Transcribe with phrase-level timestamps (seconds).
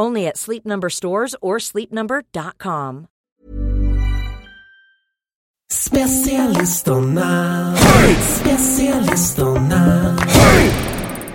[0.00, 3.08] Only at Sleep Number stores or sleepnumber.com.
[5.72, 7.74] Specialisterna,
[8.20, 10.16] specialisterna.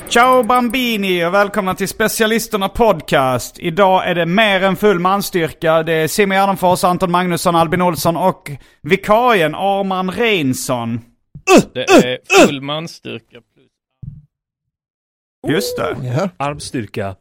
[0.09, 3.59] Ciao Bambini och välkomna till Specialisterna Podcast.
[3.59, 5.83] Idag är det mer än full manstyrka.
[5.83, 11.01] Det är Simon Gärdenfors, Anton Magnusson, Albin Olsson och vikarien Arman Reinsson.
[11.73, 13.37] Det är full manstyrka
[15.47, 16.29] Just det.
[16.37, 17.15] Armstyrka.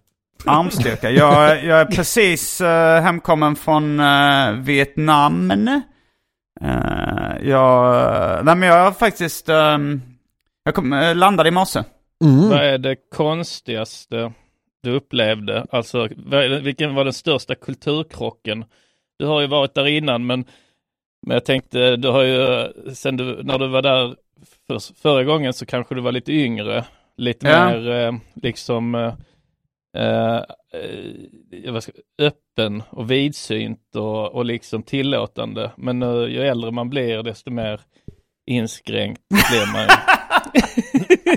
[0.45, 1.11] Armstyrka.
[1.11, 2.69] Jag, jag är precis uh,
[3.01, 5.51] hemkommen från uh, Vietnam.
[5.51, 10.03] Uh, jag, nej men jag har faktiskt, um,
[10.65, 11.83] jag kom, uh, landade i morse.
[12.51, 14.33] Vad är det konstigaste
[14.83, 15.67] du upplevde?
[15.71, 15.99] Alltså,
[16.33, 18.65] är vilken var den största kulturkrocken?
[19.19, 20.45] Du har ju varit där innan, men,
[21.27, 24.15] men jag tänkte, du har ju, sen du, när du var där
[24.67, 26.85] för, förra gången så kanske du var lite yngre,
[27.17, 27.67] lite Ja.
[27.67, 29.13] mer liksom
[29.97, 30.37] eh,
[31.65, 35.71] eh, vad ska, öppen och vidsynt och, och liksom tillåtande.
[35.77, 37.81] Men nu, ju äldre man blir, desto mer
[38.51, 39.89] inskränkt blir man.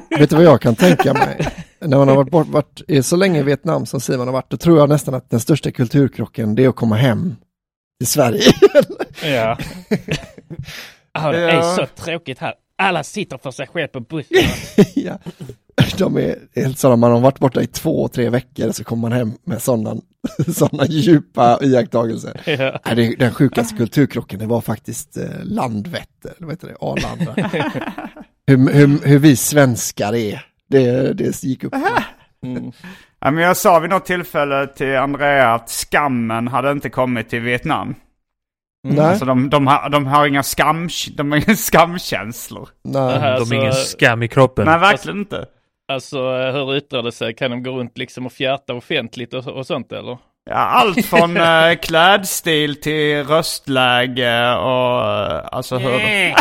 [0.20, 1.48] Vet du vad jag kan tänka mig?
[1.80, 4.50] När man har varit, bort, varit i så länge i Vietnam som Simon har varit,
[4.50, 7.36] då tror jag nästan att den största kulturkrocken det är att komma hem
[8.00, 8.42] till Sverige.
[9.24, 9.58] Ja.
[11.12, 11.50] Ah, det Ja.
[11.50, 12.54] är så tråkigt här.
[12.78, 14.38] Alla sitter för sig själv på bussen.
[14.96, 15.20] ja.
[15.98, 19.12] De är helt sådana, man har varit borta i två, tre veckor så kommer man
[19.12, 19.96] hem med sådana,
[20.54, 22.42] sådana djupa iakttagelser.
[22.46, 22.80] ja.
[22.86, 27.34] Nej, det, den sjukaste kulturkrocken det var faktiskt eh, Landvetter, eller vad heter det, Arlanda.
[28.48, 31.74] hur, hur, hur vi svenskar är, det, det gick upp.
[32.46, 32.72] Mm.
[33.22, 37.42] Ja, men jag sa vid något tillfälle till Andrea att skammen hade inte kommit till
[37.42, 37.96] Vietnam.
[38.84, 42.70] Nej, Alltså de, de, har, de har inga skam, de har inga skamkänslor.
[42.84, 43.20] Nej.
[43.20, 44.66] här, De alltså, har ingen skam i kroppen.
[44.66, 45.46] Nej, verkligen inte.
[45.90, 47.34] Alltså eh, hur yttrar det sig?
[47.36, 50.18] Kan de gå runt liksom och fjärta offentligt och, och sånt eller?
[50.50, 56.00] Ja, allt från eh, klädstil till röstläge och eh, alltså hur...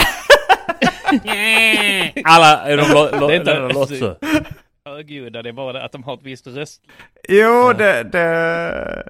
[2.24, 4.16] Alla är de lo, lo, Det är inte- det låter så.
[4.84, 6.82] Högljudda, det är bara att de har ett visst röst.
[7.28, 8.02] Jo, det...
[8.02, 9.04] det...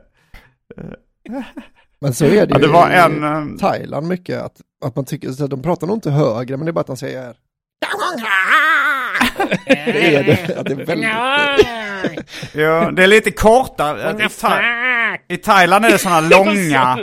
[2.01, 3.25] Men så är det Ja, ju det var i en...
[3.25, 6.71] eh, Thailand mycket, att, att man tycker, så de pratar nog inte högre, men det
[6.71, 7.35] är bara att de säger
[9.67, 11.11] det är det, att det är väldigt...
[12.55, 14.11] Jo, det är lite kortare.
[14.11, 16.99] I, Tha- I Thailand är det sådana långa...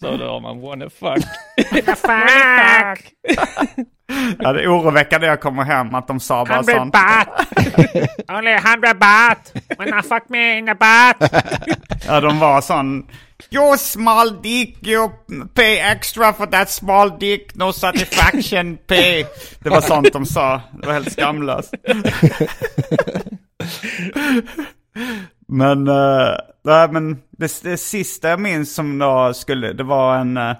[0.00, 1.24] Så då har man wanna fuck.
[4.38, 6.94] Ja, det är oroväckande jag kommer hem att de sa bara sånt.
[8.28, 9.52] Only 100 baht.
[9.78, 11.30] When I fuck me in the butt.
[12.06, 13.06] Ja, de var sån...
[13.50, 15.10] You're small dick, you
[15.54, 19.24] pay extra for that small dick, no satisfaction pay.
[19.58, 20.60] Det var sånt de sa.
[20.80, 21.74] Det var helt skamlöst.
[25.48, 30.36] men, uh, nej, men det, det sista jag minns som då skulle, det var en
[30.36, 30.54] uh,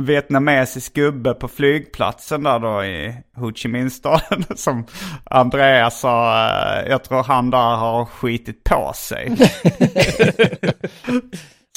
[0.00, 4.86] vietnamesisk gubbe på flygplatsen där då i Ho Chi Minh-staden som
[5.24, 9.36] Andreas sa, eh, jag tror han där har skitit på sig.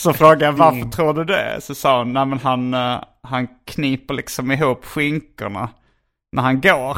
[0.01, 1.57] Så frågade jag varför tror du det?
[1.61, 5.69] Så sa hon, nej men han, eh, han kniper liksom ihop skinkorna
[6.35, 6.97] när han går.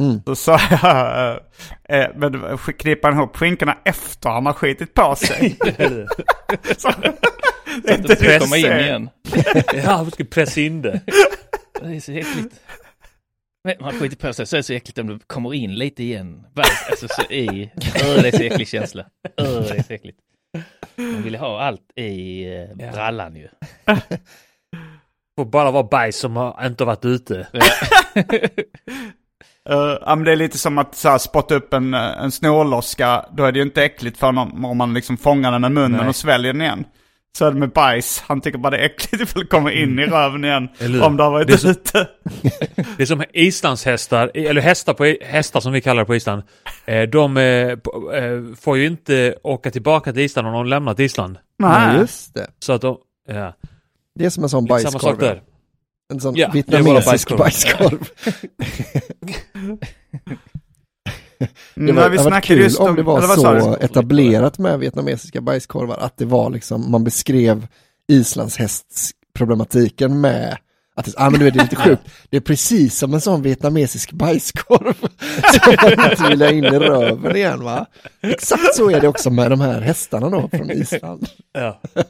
[0.00, 0.20] Mm.
[0.26, 1.30] Då sa jag,
[1.88, 5.58] eh, eh, men kniper han ihop skinkorna efter han har skitit på sig?
[6.76, 9.10] så, är Att det ska komma du in igen.
[9.84, 11.00] Ja, vi ska pressa in det.
[11.80, 12.54] Det är så äckligt.
[13.64, 16.02] Men man skiter på sig så är det så äckligt om det kommer in lite
[16.02, 16.46] igen.
[16.90, 17.70] Alltså så i.
[17.76, 19.04] Öh, det är så äcklig känsla.
[19.36, 20.18] Öh, det är så äckligt.
[20.96, 23.48] Man vill ha allt i eh, brallan ju.
[25.38, 27.34] Får bara vara bajs som har inte varit ute.
[27.34, 27.58] Uh,
[30.00, 33.26] ja, men det är lite som att så här, spotta upp en, eh, en snorloska.
[33.32, 36.00] Då är det ju inte äckligt för någon, om man liksom fångar den med munnen
[36.00, 36.08] Nej.
[36.08, 36.84] och sväljer den igen.
[37.38, 38.24] Så är det med bajs.
[38.26, 40.68] Han tycker bara det är äckligt ifall det kommer in i röven igen.
[41.02, 42.08] Om det har varit Det så- ute.
[42.96, 46.42] Det är som islandshästar, eller hästar, på, hästar som vi kallar det på Island.
[46.84, 47.76] Eh, De eh, eh,
[48.60, 51.38] får ju inte åka tillbaka till Island om de lämnat Island.
[51.58, 51.98] Nej, Nej.
[52.00, 52.46] just det.
[52.58, 52.96] Så att de...
[53.28, 53.54] Ja,
[54.18, 55.18] Det är som en sån lite samma sak bajskorv.
[55.18, 55.42] där.
[56.12, 57.38] En sån Ja, vietnamesisk bajskorv.
[57.38, 58.08] bajskorv.
[61.38, 63.76] Det Mm, var, men vi det var kul just om det var så du?
[63.84, 67.66] etablerat med vietnamesiska bajskorvar att det var liksom, man beskrev
[68.08, 70.56] islandshästsproblematiken med
[70.96, 73.20] att det, ah, men du vet, det är lite sjukt, det är precis som en
[73.20, 74.94] sån vietnamesisk bajskorv
[75.52, 77.86] som man inte vill ha in i röven igen va?
[78.22, 81.26] Exakt så är det också med de här hästarna då från Island.
[81.52, 81.80] Ja.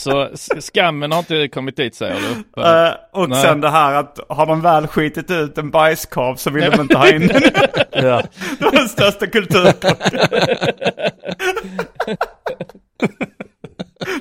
[0.00, 0.28] Så
[0.60, 2.16] skammen har inte kommit dit säger
[2.54, 2.62] du?
[2.62, 3.42] Eh, och Nej.
[3.42, 6.98] sen det här att har de väl skitit ut en bajskorv så vill de inte
[6.98, 7.42] ha in den.
[7.92, 8.22] Ja.
[8.58, 10.18] Det var den största kulturkrocken.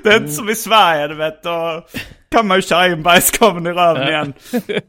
[0.04, 1.44] Det är inte som i Sverige, du vet.
[1.44, 1.86] Då
[2.31, 4.33] kan man ju köra in bajskorven i röven igen.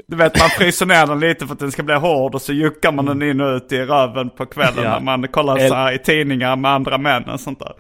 [0.08, 2.52] Du vet, man fryser ner den lite för att den ska bli hård och så
[2.52, 4.90] juckar man den in och ut i röven på kvällen Ja.
[4.90, 7.72] när man kollar så här i tidningar med andra män och sånt där.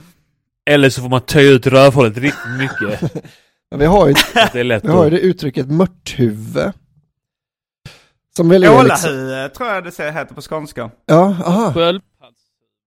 [0.70, 3.14] Eller så får man töja ut rövhålet riktigt mycket.
[3.70, 4.14] Men vi har ju,
[4.52, 6.72] det är lätt vi har ju det uttrycket mörthuvud.
[8.36, 9.10] Som väl är liksom,
[9.56, 10.90] tror jag det säger- heter på skånska.
[11.06, 12.40] ja, aha, Sköldpadds.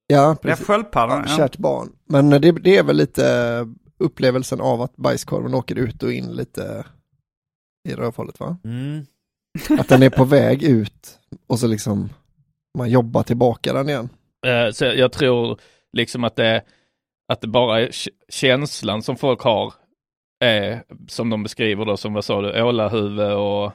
[0.08, 0.66] ja är precis.
[0.68, 1.38] Ja, Ja.
[1.38, 1.90] kärt barn.
[2.10, 3.68] Men det, det är väl lite
[4.00, 6.86] upplevelsen av att bajskorven åker ut och in lite
[7.90, 8.58] i rövhålet va?
[8.64, 9.06] Mm.
[9.80, 12.10] Att den är på väg ut och så liksom
[12.78, 14.10] man jobbar tillbaka den igen.
[14.48, 15.60] Eh, Så jag tror
[15.94, 16.62] liksom att det,
[17.30, 17.90] att det bara är
[18.30, 19.74] känslan som folk har
[20.40, 23.72] är som de beskriver då som vad sa du, ålahuvud och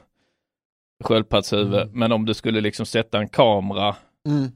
[1.03, 1.81] sköldpaddshuvud.
[1.81, 1.99] Mm.
[1.99, 3.95] Men om du skulle liksom sätta en kamera
[4.27, 4.51] Mm.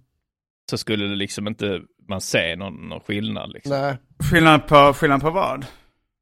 [0.72, 3.98] så skulle det liksom inte man se någon, någon skillnad liksom, Nej.
[4.32, 5.66] Skillnad på, skillnad på vad?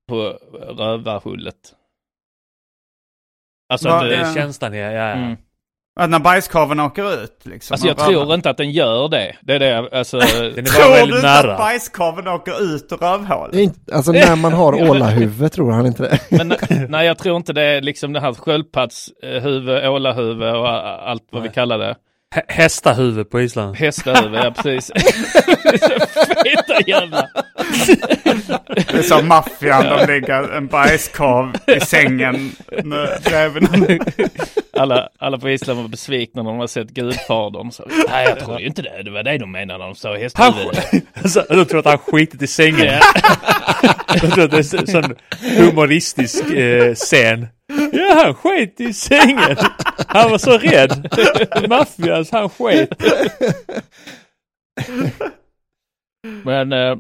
[0.08, 0.22] på
[0.78, 1.76] rövarhullet.
[3.70, 4.34] Alltså, Va- att Det Ja.
[4.34, 4.92] känslan, ja.
[4.92, 5.12] ja.
[5.12, 5.38] mm.
[6.00, 7.74] Att när bajskorven åker ut liksom.
[7.74, 9.36] alltså jag tror inte att den gör det.
[9.42, 10.18] Det är det, alltså.
[10.20, 11.58] Den är bara Tror du väldigt att nära.
[11.58, 13.74] bajskorven åker ut ur rövhålet?
[13.94, 16.20] alltså när man har ålahuvud tror han inte det.
[16.38, 16.54] Men
[16.90, 20.70] nej, jag tror inte det är liksom det här sköldpaddshuvud, ålahuvud och
[21.10, 21.56] allt vad vi Nej.
[21.56, 21.96] kallar det.
[22.36, 23.76] Hä- Hästahuvud på Island.
[23.76, 24.92] Hästhuvud, ja precis.
[26.44, 27.28] Feta jävla.
[28.76, 32.52] Det är som maffian, de ligger en bajskorv i sängen
[32.84, 34.02] med bredvid.
[34.80, 37.72] Alla, alla på Island var besvikna när de har sett Gudfadern.
[37.72, 39.04] Så, nej, jag tror ju inte det.
[39.04, 41.04] Det var det de menade när de sa hästhuvud.
[41.24, 42.86] alltså, de tror att han skitit i sängen.
[42.86, 43.00] Ja.
[44.22, 45.16] De tror att det är en sån
[45.58, 47.48] humoristisk eh, scen.
[47.92, 49.58] Ja, han sket i sängen.
[50.07, 51.09] Han var så rädd.
[51.69, 52.89] Maffias, han sket.
[56.44, 56.95] Men, eh,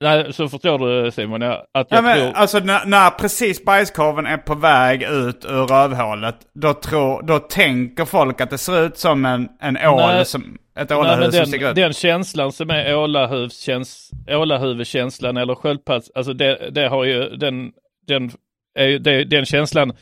[0.00, 2.32] nej, så förstår du Simon, jag, att Ja, jag men, tror...
[2.32, 8.04] alltså när, när precis bajskorven är på väg ut ur rövhålet, då, tror, då tänker
[8.04, 10.24] folk att det ser ut som en, en ål, Nej.
[10.24, 11.76] som, ett Nej, ålahuvud som sticker den, ut.
[11.76, 17.72] den känslan som är ålahuvudkäns, ålahuvudkänslan eller sköldpadds, alltså det, det har ju den,
[18.06, 18.30] den,
[18.78, 19.92] är ju, det, den känslan,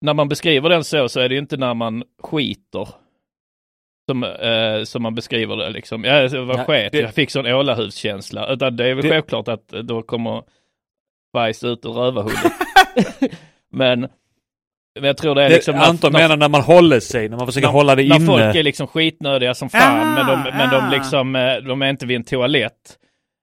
[0.00, 2.88] när man beskriver den så, så är det ju inte när man skiter.
[4.10, 6.04] Som, eh, som man beskriver det liksom.
[6.04, 8.52] Ja, jag var Nej, sket, det- jag fick sån ålahudskänsla.
[8.52, 10.42] Utan det är väl Det- självklart att då kommer
[11.32, 12.52] bajs ut ur rövarhullet.
[13.72, 14.00] men,
[14.94, 15.74] men jag tror det är Det, liksom...
[15.76, 18.16] när- Anton när- menar när man håller sig, när man försöker när, hålla det när
[18.16, 18.26] inne.
[18.26, 20.90] folk är liksom skitnödiga som fan, Ah, men, de, men de ah.
[20.90, 22.98] liksom, eh, de är inte vid en toalett.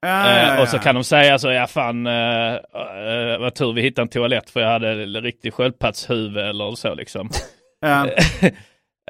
[0.08, 0.62] Ja, ja, Eh, ja.
[0.62, 4.10] och så kan de säga så, ja fan, eh, eh, vad tur vi hittade en
[4.10, 7.30] toalett för jag hade en riktig sköldpaddshuvud eller så liksom.
[7.82, 8.08] Ja.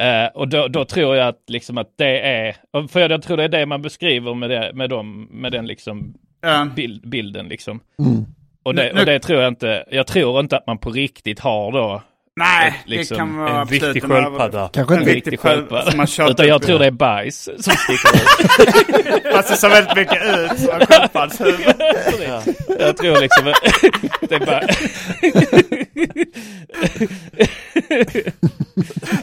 [0.02, 2.56] Eh, och då, då tror jag att, liksom att det är,
[2.88, 5.68] för jag, jag tror det är det man beskriver med, det, med, dem, med den
[5.68, 6.68] liksom Ja.
[6.76, 7.80] bild, bilden liksom.
[8.00, 8.26] Mm.
[8.64, 11.72] Och det, och det tror jag inte, jag tror inte att man på riktigt har
[11.72, 12.02] då
[12.40, 14.70] Nej, liksom det kan vara En absolut riktig sköldpadda.
[14.74, 15.92] Kanske En riktig riktig sköld sköldpadda.
[15.92, 19.24] som har kört Utan jag tror det är bajs som sticker ut.
[19.34, 21.76] Fast det ser väldigt mycket ut som en sköldpaddshuvud.
[22.80, 23.46] Jag tror liksom
[24.30, 24.62] det är bara...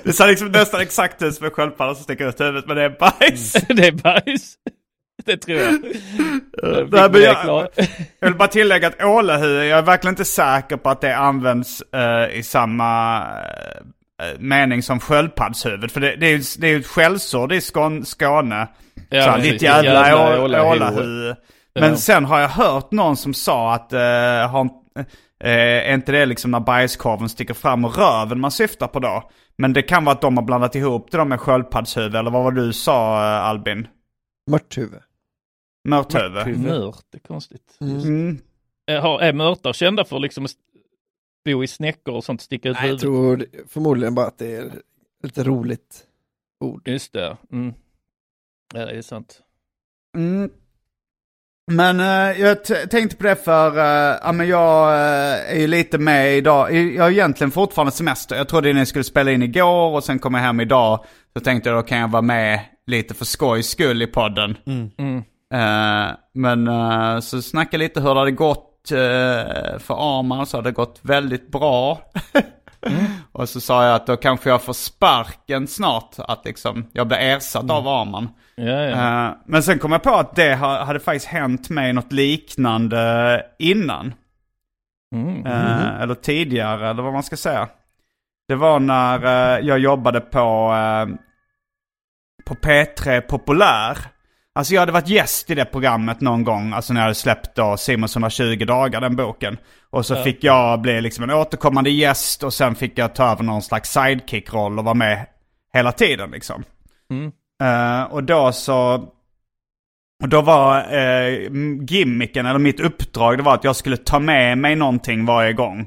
[0.05, 2.83] Det ser liksom nästan exakt ut som en sköldpadda som sticker ut huvudet, men det
[2.83, 3.53] är bajs.
[3.53, 4.55] det är bajs.
[5.27, 5.73] Det tror jag.
[6.91, 7.69] Nej, men jag,
[8.21, 11.83] jag vill bara tillägga att ålahuvud, jag är verkligen inte säker på att det används
[11.83, 13.19] eh, i samma
[14.23, 15.91] eh, mening som sköldpaddshuvud.
[15.91, 18.69] För det, det är ju det är ju ett skällsord i Skån, Skåne.
[19.11, 20.73] Ja, så, ditt jävla, Jävla å- ålahuvud.
[20.83, 21.37] ålahuvud.
[21.75, 21.97] Men Ja.
[21.97, 23.99] sen har jag hört någon som sa att, eh,
[24.51, 24.69] har,
[25.45, 29.31] är inte det liksom när bajskorven sticker fram ur röven man syftar på då?
[29.59, 32.53] Men det kan vara att de har blandat ihop det med sköldpaddshuvud, eller vad var
[32.53, 33.87] det du sa Albin?
[34.51, 35.01] Mörthuvud.
[35.85, 36.33] Mörthuvud?
[36.33, 36.61] Mörthuvud.
[36.61, 37.77] Mört, det är konstigt.
[37.81, 38.01] Mm.
[38.01, 38.39] Mm.
[38.87, 40.51] Är, har- är mörtar kända för liksom att
[41.45, 44.73] bo i snäckor och sånt, sticka ut Nej, jag tror förmodligen bara att det är
[45.23, 46.05] lite roligt
[46.61, 46.89] ord.
[46.89, 47.37] Just det.
[47.53, 47.75] Mm.
[48.75, 49.41] Ja, det är sant.
[50.17, 50.51] Mm.
[51.71, 55.99] Men eh, jag tänkte på det för, uh, ja men jag eh, är ju lite
[55.99, 56.75] med idag.
[56.75, 58.37] Jag har egentligen fortfarande semester.
[58.37, 61.05] Jag trodde ni skulle spela in igår och sen kom jag hem idag.
[61.33, 64.57] Så tänkte jag då kan jag vara med lite för skojs skull i podden.
[64.67, 65.17] Mm.
[65.17, 65.23] Eh,
[66.35, 70.47] men eh, så snacka lite hur det hade gått eh, för Arman.
[70.47, 71.99] Så hade det gått väldigt bra.
[73.33, 76.15] och så sa jag att då kanske jag får sparken snart.
[76.19, 78.29] Att liksom jag blir ersatt av Arman.
[78.55, 79.27] Ja, ja.
[79.29, 83.43] Eh, men sen kom jag på att det ha- hade faktiskt hänt mig något liknande
[83.59, 84.15] innan.
[85.15, 85.47] Mm.
[85.47, 87.69] Eh, eller tidigare, eller vad man ska säga.
[88.49, 91.07] Det var när eh, jag jobbade på, eh,
[92.45, 93.99] på P3 Populär.
[94.55, 97.55] Alltså jag hade varit gäst i det programmet någon gång, alltså när jag hade släppt
[97.55, 99.57] då Simons 120 dagar, den boken.
[99.91, 103.43] Och så fick jag bli liksom en återkommande gäst och sen fick jag ta över
[103.43, 105.27] någon slags sidekick-roll och vara med
[105.75, 106.65] hela tiden liksom.
[107.11, 107.33] Mm.
[107.63, 109.09] Eh, och då så...
[110.23, 111.39] Och då var eh,
[111.89, 115.87] gimmicken, eller mitt uppdrag, det var att jag skulle ta med mig någonting varje gång.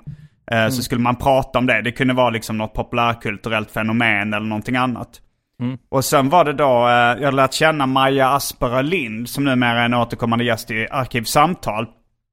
[0.52, 1.82] Eh, Så skulle man prata om det.
[1.82, 5.22] Det kunde vara liksom något populärkulturellt fenomen eller någonting annat.
[5.62, 5.78] Mm.
[5.90, 9.86] Och sen var det då, eh, jag lärt känna Maja Aspera Lind som numera är
[9.86, 11.88] en återkommande gäst i Arkivsamtal.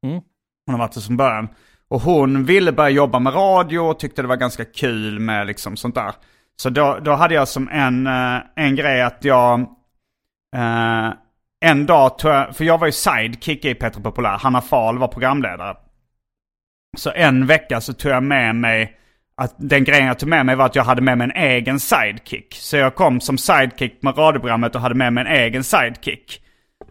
[0.04, 0.20] Mm.
[0.66, 1.48] Hon har varit det som början.
[1.88, 5.76] Och hon ville börja jobba med radio och tyckte det var ganska kul med liksom
[5.76, 6.12] sånt där.
[6.56, 9.60] Så då, då hade jag som en, eh, en grej att jag
[10.56, 11.12] eh,
[11.64, 15.08] en dag tog jag, för jag var ju sidekick i Petra Populär, Hanna Fahl var
[15.08, 15.76] programledare.
[16.96, 18.96] Så en vecka så tog jag med mig,
[19.34, 21.80] att den grejen jag tog med mig var att jag hade med mig en egen
[21.80, 22.54] sidekick.
[22.54, 26.42] Så jag kom som sidekick med radioprogrammet och hade med mig en egen sidekick.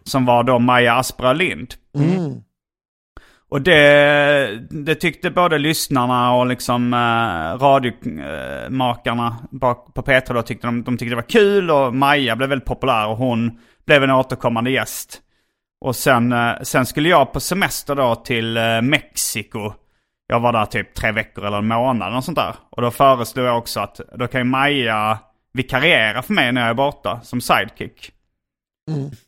[0.04, 1.74] Som var då Maja Aspera Lind.
[1.98, 2.42] Mm.
[3.52, 10.66] Och det, det tyckte både lyssnarna och liksom eh, radiomakarna bak på Petra då tyckte
[10.66, 14.10] de, de tyckte det var kul och Maja blev väldigt populär och hon blev en
[14.10, 15.20] återkommande gäst.
[15.80, 19.72] Och sen, eh, sen skulle jag på semester då till eh, Mexiko.
[20.32, 22.54] Jag var där typ tre veckor eller en månad och sånt där.
[22.70, 25.18] Och då föreslog jag också att då kan ju Maja
[25.52, 28.10] vikariera för mig när jag är borta som sidekick.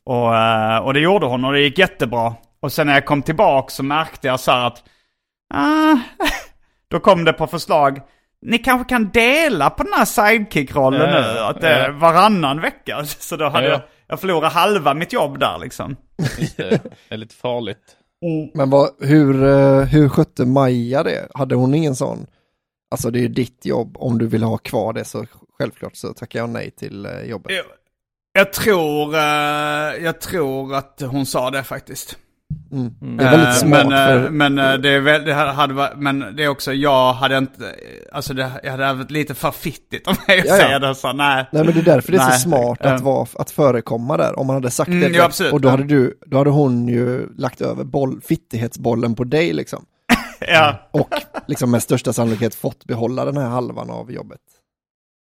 [0.04, 2.34] Och, eh, och det gjorde hon och det gick jättebra.
[2.60, 4.82] Och sen när jag kom tillbaka så märkte jag så här att...
[5.54, 5.96] Ah,
[6.88, 8.00] då kom det på förslag.
[8.42, 11.38] Ni kanske kan dela på den här sidekick-rollen Ja, nu.
[11.38, 11.92] Att det är ja.
[11.92, 13.04] varannan vecka.
[13.04, 13.72] Så då hade Ja.
[13.72, 15.96] jag, jag förlorade halva mitt jobb där liksom.
[16.38, 16.70] Just det.
[17.08, 17.96] det är lite farligt.
[18.54, 21.28] Men vad, hur, eh, hur skötte Maja det?
[21.34, 22.26] Hade hon ingen sån?
[22.90, 25.26] Alltså det är ju ditt jobb, om du vill ha kvar det så
[25.58, 27.52] självklart så tackar jag nej till eh, jobbet.
[27.52, 27.64] Jag,
[28.32, 32.18] jag tror, eh, jag tror att hon sa det faktiskt.
[32.72, 33.16] Mm.
[33.16, 33.86] Det är väldigt Eh, smart.
[33.88, 36.72] Men, eh, för, men, eh, det är väl, det hade varit, men det är också,
[36.72, 37.74] jag hade inte,
[38.12, 40.56] alltså det, jag hade varit lite för fittigt mig att Ja, ja.
[40.56, 41.12] säga det så.
[41.12, 41.46] Nej.
[41.52, 44.38] nej men det är därför det är Nej, så smart att, vara, att förekomma där.
[44.38, 45.70] Om man hade sagt Mm, det ja, absolut, och då ja.
[45.70, 49.84] hade, du, då hade hon ju lagt över boll, fittighetsbollen på dig liksom.
[50.48, 51.14] Ja, Och
[51.46, 54.40] liksom med största sannolikhet fått behålla den här halvan av jobbet.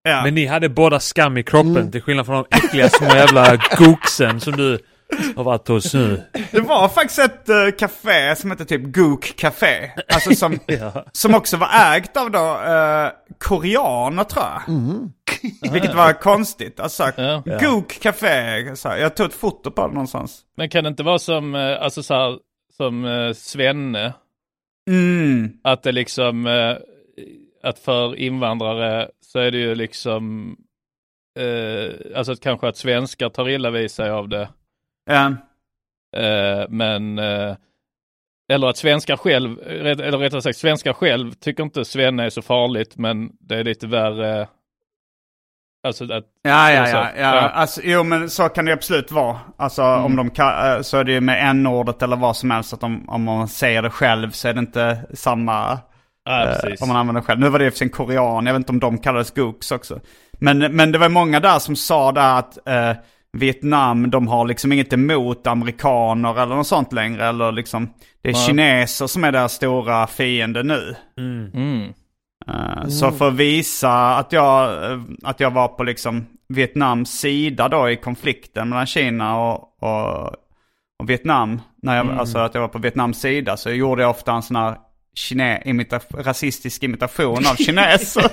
[0.04, 0.22] ja.
[0.24, 1.92] Men ni hade båda skam i kroppen Mm.
[1.92, 4.80] till skillnad från de äckliga små jävla goksen som du
[5.36, 6.24] har varit hos nu.
[6.52, 9.92] Det var faktiskt ett uh, café som hette typ Gook Café.
[10.14, 11.06] Alltså som, Ja.
[11.12, 13.10] som också var ägt av då uh,
[13.40, 14.70] koreaner tror jag.
[14.70, 15.12] Mm.
[15.74, 16.80] Vilket var konstigt.
[16.80, 17.44] Alltså Ja.
[17.46, 18.76] Gook Café.
[18.76, 20.42] Så här, jag tog ett foto på det någonstans.
[20.58, 22.38] Men kan det inte vara som, eh, alltså så här,
[22.78, 24.14] som eh, Svenne?
[24.90, 25.50] Mm.
[25.64, 26.76] Att det liksom, eh,
[27.64, 30.56] att för invandrare så är det ju liksom,
[31.40, 34.50] eh, alltså att kanske att svenskar tar illa vid sig av det.
[35.06, 35.26] Ja.
[36.22, 37.56] Eh, men, eh,
[38.54, 42.98] eller att svenskar själv, eller rättare sagt svenskar själv tycker inte Svenne är så farligt
[42.98, 44.48] men det är lite värre.
[45.88, 47.10] Alltså att, Ja, ja, ja.
[47.18, 47.50] ja.
[47.50, 49.40] Alltså, jo, men så kan det absolut vara.
[49.58, 50.06] Alltså Mm.
[50.06, 52.74] om de kan, eh, så är det ju med n-ordet eller vad som helst.
[52.74, 55.80] Att om, om man säger det själv så är det inte samma
[56.26, 57.40] ja Eh, om man använder det själv.
[57.40, 59.72] Nu var det och för sig en korean, jag vet inte om de kallades gooks
[59.72, 60.00] också.
[60.40, 62.92] Men, men det var många där som sa där att eh,
[63.36, 67.28] Vietnam, de har liksom inget emot amerikaner eller något sånt längre.
[67.28, 67.90] Eller liksom,
[68.22, 68.46] det är Nej.
[68.46, 70.96] kineser som är deras stora fiende nu.
[71.18, 71.94] Mm.
[72.48, 77.68] Eh, Så för att visa att jag, eh, att jag var på liksom Vietnams sida
[77.68, 80.28] då i konflikten mellan Kina och, och,
[81.00, 81.62] och Vietnam.
[81.82, 84.56] När jag, Alltså att jag var på Vietnams sida så gjorde jag ofta en sån
[84.56, 84.76] här
[85.16, 88.26] kine, imita, rasistisk imitation av kineser.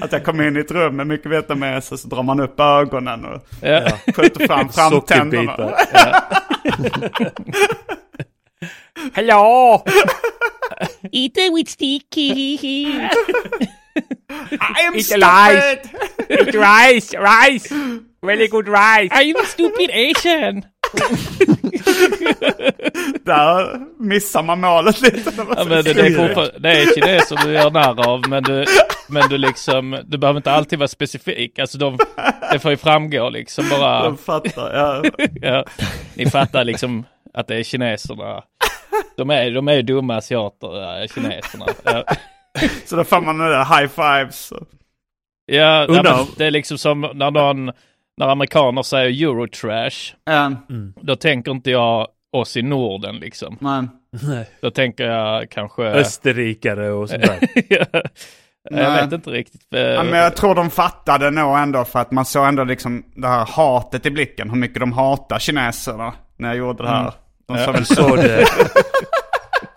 [0.00, 3.24] att jag kom in i ett rum med mycket vietnameser så drar man upp ögonen
[3.24, 3.90] och Ja.
[4.16, 5.56] skjuter fram framtänderna.
[9.14, 9.82] Hello!
[11.12, 12.98] Eat it with sticky.
[14.58, 15.78] I'm Eat rice.
[16.30, 17.68] Eat rice, rice.
[18.22, 19.10] Very good rice.
[19.12, 20.64] I'm a stupid Asian.
[23.24, 25.32] Där missar man målet lite.
[25.36, 28.64] Ja, men det, det, är det är kineser du gör narr av men du,
[29.08, 31.58] men du liksom, du behöver inte alltid vara specifik.
[31.58, 31.98] Alltså de,
[32.52, 34.04] det får ju framgå liksom bara.
[34.04, 35.02] Jag fattar, ja.
[35.42, 35.64] Ja,
[36.14, 38.42] ni fattar liksom att det är kineserna.
[39.16, 41.66] De är, de är dumma asiater, kineserna.
[41.84, 42.04] Ja,
[42.86, 44.52] Så då får man high fives.
[45.46, 45.86] ja
[46.20, 47.72] om- det är liksom som när någon,
[48.16, 50.14] när amerikaner säger eurotrash.
[50.24, 50.52] Ja,
[51.00, 53.58] Då tänker inte jag oss i Norden liksom.
[53.60, 54.50] Nej.
[54.60, 55.82] Då tänker jag kanske...
[55.82, 57.38] Österrikare och sånt där.
[58.70, 59.02] jag Nej.
[59.02, 59.74] vet inte riktigt.
[59.74, 63.04] Eh, ja, men jag tror de fattade nog ändå för att man såg ändå liksom
[63.16, 64.50] det här hatet i blicken.
[64.50, 67.12] Hur mycket de hatar kineserna när jag gjorde det här.
[67.48, 67.94] De sa väl så.
[67.94, 68.46] Så det.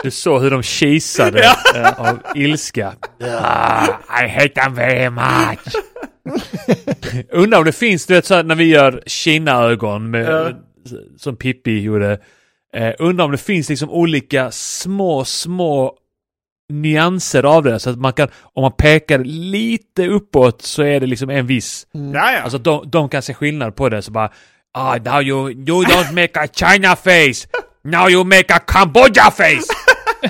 [0.04, 1.44] Du såg hur de kisade
[1.76, 2.94] eh, av ilska.
[4.24, 5.60] I hate them very much.
[7.32, 10.56] Undrar om det finns, du vet så här, när vi gör Kina-ögon med,
[11.18, 12.20] som Pippi gjorde.
[12.76, 15.94] Eh, undrar om det finns liksom olika små, små
[16.74, 17.80] nyanser av det.
[17.80, 21.88] Så att man kan, om man pekar lite uppåt så är det liksom en viss.
[21.92, 22.40] Ja, ja.
[22.40, 24.02] Alltså de, de kan se skillnad på det.
[24.02, 24.32] Så bara,
[24.74, 27.48] ah, now you, you don't make a China face.
[27.84, 29.68] Now you make a Cambodia face.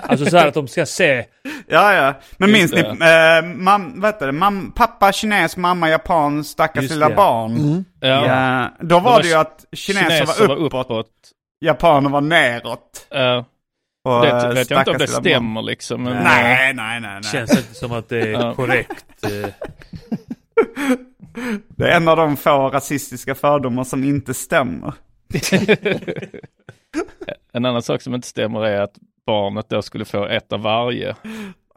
[0.02, 1.26] Alltså så här att de ska se.
[1.68, 2.14] Ja, ja.
[2.38, 4.32] Men minns ni, eh, mam, vad heter det?
[4.32, 7.16] Mam, pappa kines, mamma japan, stackars Just lilla det.
[7.16, 7.86] barn.
[8.00, 8.26] ja.
[8.28, 11.08] Ja, då var var det ju att kineser, var uppåt,
[11.62, 13.08] japaner var neråt.
[13.10, 13.46] Ja.
[14.04, 15.22] Och, det vet jag inte om det barn.
[15.24, 16.04] stämmer liksom.
[16.04, 17.24] Men, Nej, nej, nej, nej.
[17.32, 19.24] Känns inte som att det är korrekt.
[19.24, 19.50] eh.
[21.78, 24.94] Det är en av de få rasistiska fördomar som inte stämmer.
[27.54, 28.94] En annan sak som inte stämmer är att
[29.30, 31.16] barnet då skulle få ett av varje.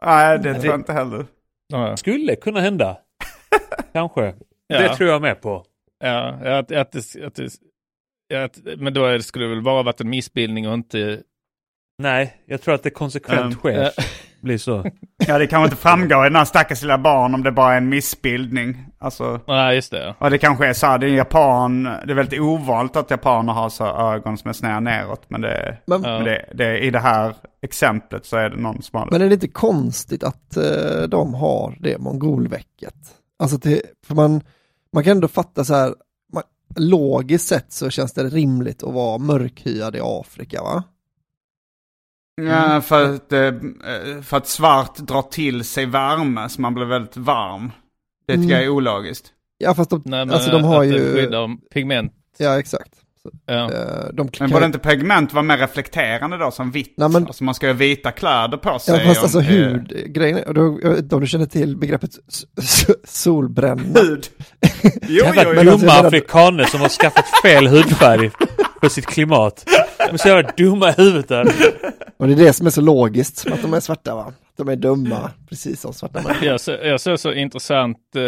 [0.01, 1.25] Nej, det tror jag inte heller.
[1.95, 2.97] Skulle kunna hända.
[3.93, 4.33] Kanske.
[4.67, 4.79] Ja.
[4.81, 5.65] Det tror jag med på.
[5.99, 6.27] ja
[6.59, 7.39] att, att, att,
[8.33, 11.21] att, men då skulle det väl bara varit en missbildning och inte...
[11.97, 13.51] Nej, jag tror att det konsekvent Mm.
[13.53, 13.91] sker.
[14.43, 14.85] Blir så.
[15.27, 17.77] Ja, det kanske inte framgår i den här stackars lilla barn om det bara är
[17.77, 18.85] en missbildning.
[18.99, 20.15] Alltså, Nej, just det.
[20.19, 23.11] och det kanske är så här, det är en japan, det är väldigt ovanligt att
[23.11, 25.21] japaner har så här ögon som är sneda neråt.
[25.27, 28.99] Men, det, Men, men det, det, i det här exemplet så är det någon som
[28.99, 29.11] har det.
[29.11, 32.95] men är det inte konstigt att eh, de har det mongolväcket?
[33.39, 34.41] Alltså det, för man,
[34.93, 35.93] man kan ändå fatta så här,
[36.33, 36.43] man,
[36.75, 40.83] logiskt sett så känns det rimligt att vara mörkhyad i Afrika va?
[42.41, 43.51] Ja, för att, eh,
[44.23, 47.71] för att svart drar till sig värme så man blir väldigt varm.
[48.27, 48.55] Det tycker Mm.
[48.55, 49.25] jag är ologiskt.
[49.57, 52.13] Ja fast de, Nej, men alltså de har ju, skyddar pigment.
[52.37, 52.93] ja exakt.
[53.23, 53.53] Så, Ja.
[53.71, 56.93] eh, de Men borde inte pigment vara mer reflekterande då som vitt?
[56.97, 59.05] Nej, men- Alltså man ska ju ha vita kläder på Ja sig.
[59.05, 62.11] fast om- alltså eh, hudgrejen, är- jag vet inte om du känner till begreppet
[63.07, 63.99] solbränna?
[63.99, 64.27] Hud?
[64.61, 64.69] Jo,
[65.09, 65.25] jo, jo.
[65.25, 68.31] men alltså, dumma jag menar- afrikaner som har skaffat fel hudfärg
[68.81, 69.65] för sitt klimat.
[70.07, 71.47] De är så jävla dumma i huvudet där.
[72.17, 74.33] Och det är det som är så logiskt, att de är svarta va?
[74.57, 76.47] De är dumma, precis som svarta människor.
[76.47, 78.21] Jag, så, jag såg så intressant, eh,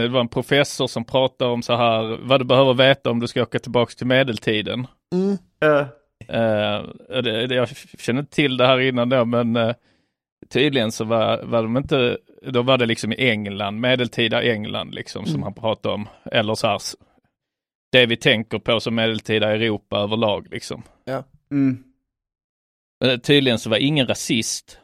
[0.00, 3.26] det var en professor som pratade om så här, vad du behöver veta om du
[3.26, 4.86] ska åka tillbaka till medeltiden.
[5.12, 5.38] Mm.
[5.64, 5.86] Eh,
[6.28, 6.82] Eh,
[7.22, 9.74] det, det, jag känner inte till det här innan då, men eh,
[10.52, 15.24] tydligen så var, var de inte, då var det liksom i England, medeltida England liksom
[15.24, 15.42] som Mm.
[15.42, 16.08] han pratade om.
[16.32, 16.80] Eller så här,
[17.98, 20.82] det vi tänker på som medeltida Europa överlag liksom.
[21.50, 21.84] mm.
[23.04, 24.78] Eh, tydligen så var ingen rasist.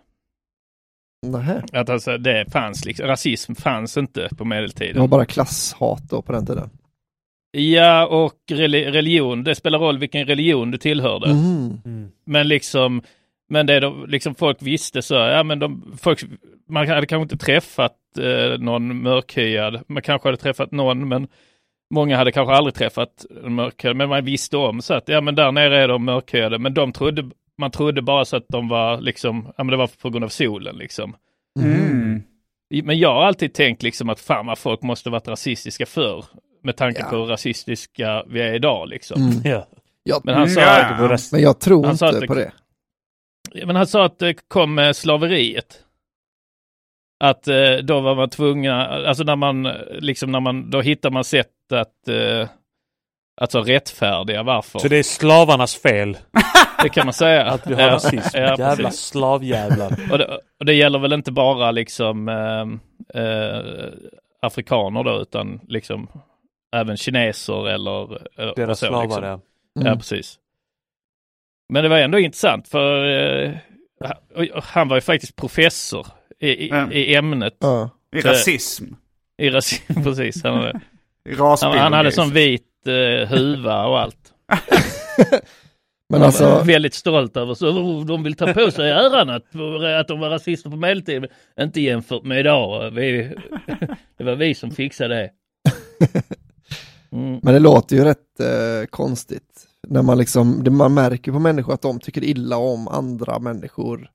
[1.27, 1.63] Nähä.
[1.73, 5.01] Att alltså det fanns liksom, rasism fanns inte på Det medeltiden.
[5.01, 6.71] var bara klasshat då på den tiden.
[7.53, 11.31] Ja, och reli- religion, det spelar roll vilken religion du tillhörde.
[11.31, 12.11] Mm.
[12.25, 13.03] Men liksom,
[13.49, 16.23] men det de, liksom folk visste så, ja men de, folk,
[16.69, 21.29] man hade kanske inte träffat eh, någon mörkhyad, man kanske hade träffat någon, men
[21.91, 25.35] många hade kanske aldrig träffat en mörkhyad, men man visste om så att, ja men
[25.35, 29.01] där nere är de mörkhyade, men de trodde, man trodde bara så att de var
[29.01, 31.17] liksom, ja men det var på grund av solen liksom.
[31.61, 32.23] Mm.
[32.85, 36.25] Men jag har alltid tänkt liksom att fan vad folk måste varit rasistiska förr.
[36.63, 37.07] Med tanke Ja.
[37.11, 39.23] på hur rasistiska vi är idag liksom.
[39.23, 39.41] Mm.
[40.05, 40.21] Ja.
[40.25, 42.53] Men han sa, ja, att, men jag tror Han sa inte att det- på det.
[43.67, 45.79] men han sa att det kom med slaveriet.
[47.21, 51.11] Att eh, då var man tvungna, alltså när man, eh, liksom när man, då hittar
[51.11, 52.49] man sätt att, eh,
[53.41, 54.79] alltså rättfärdiga varför.
[54.79, 56.19] Så det är slavarnas fel
[56.83, 57.45] Det kan man säga.
[57.47, 58.39] att vi har Ja, rasism.
[58.39, 59.01] ja, Jävla precis.
[59.01, 59.97] slavjävlar.
[60.13, 63.61] Och det, och det gäller väl inte bara liksom eh, eh,
[64.43, 66.09] afrikaner då, utan liksom
[66.77, 69.25] även kineser eller, eller Deras så, slavar liksom.
[69.25, 69.41] ja.
[69.75, 69.99] Ja, Mm.
[69.99, 70.39] precis.
[71.73, 73.09] Men det var ändå intressant för
[73.45, 73.53] eh,
[74.63, 76.07] han var ju faktiskt professor
[76.41, 76.93] i, i, Mm.
[76.93, 77.57] i ämnet.
[77.61, 77.91] Ja.
[78.17, 78.85] I rasism.
[79.39, 80.43] I rasism, precis.
[80.45, 80.81] Han, hade-
[81.63, 84.33] han, han hade sån vit eh, huva och allt.
[86.09, 87.71] Men Han alltså, var väldigt stolt över så
[88.05, 89.45] de vill ta på sig äran att,
[90.01, 91.29] att de var rasister på medeltiden.
[91.61, 92.91] Inte jämfört med idag.
[92.91, 93.35] Vi,
[94.19, 95.31] det var vi som fixade det.
[97.13, 97.41] Mm.
[97.43, 99.67] men det låter ju rätt eh, konstigt.
[99.89, 104.11] När man liksom, det, man märker på människor att de tycker illa om andra människor.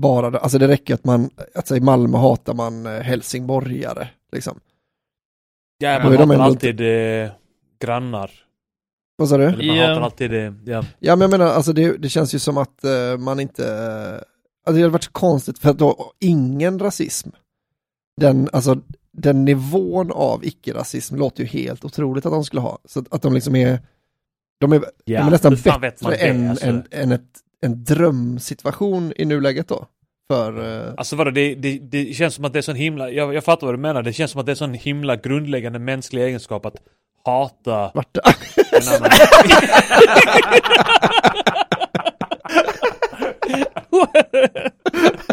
[0.00, 4.08] Bara, det- alltså det räcker att man, alltså i Malmö hatar man eh, helsingborgare.
[4.32, 4.60] Liksom.
[5.78, 7.30] Ja, man hatar ändå alltid eh,
[7.80, 8.30] grannar.
[9.16, 9.44] Vad sa du?
[9.44, 9.88] Eller man Ja.
[9.88, 10.54] hatar alltid det.
[10.64, 10.84] Ja.
[10.98, 14.12] Ja men jag menar, alltså det, det känns ju som att eh, man inte, eh,
[14.14, 17.28] alltså det hade varit så konstigt för att då ingen rasism,
[18.20, 18.80] den, alltså
[19.12, 22.78] den nivån av icke-rasism låter ju helt otroligt att de skulle ha.
[22.84, 23.78] Så att, att de liksom är,
[24.60, 26.66] de är, de är nästan bättre det, än, alltså?
[26.66, 29.86] än, än ett, en drömsituation i nuläget då.
[30.30, 33.34] För, eh, Alltså vadå, det, det, det känns som att det är sån himla, jag,
[33.34, 36.22] jag fattar vad du menar, det känns som att det är sån himla grundläggande mänsklig
[36.22, 36.76] egenskap att
[37.24, 38.16] hata vart,
[38.72, 39.10] en annan.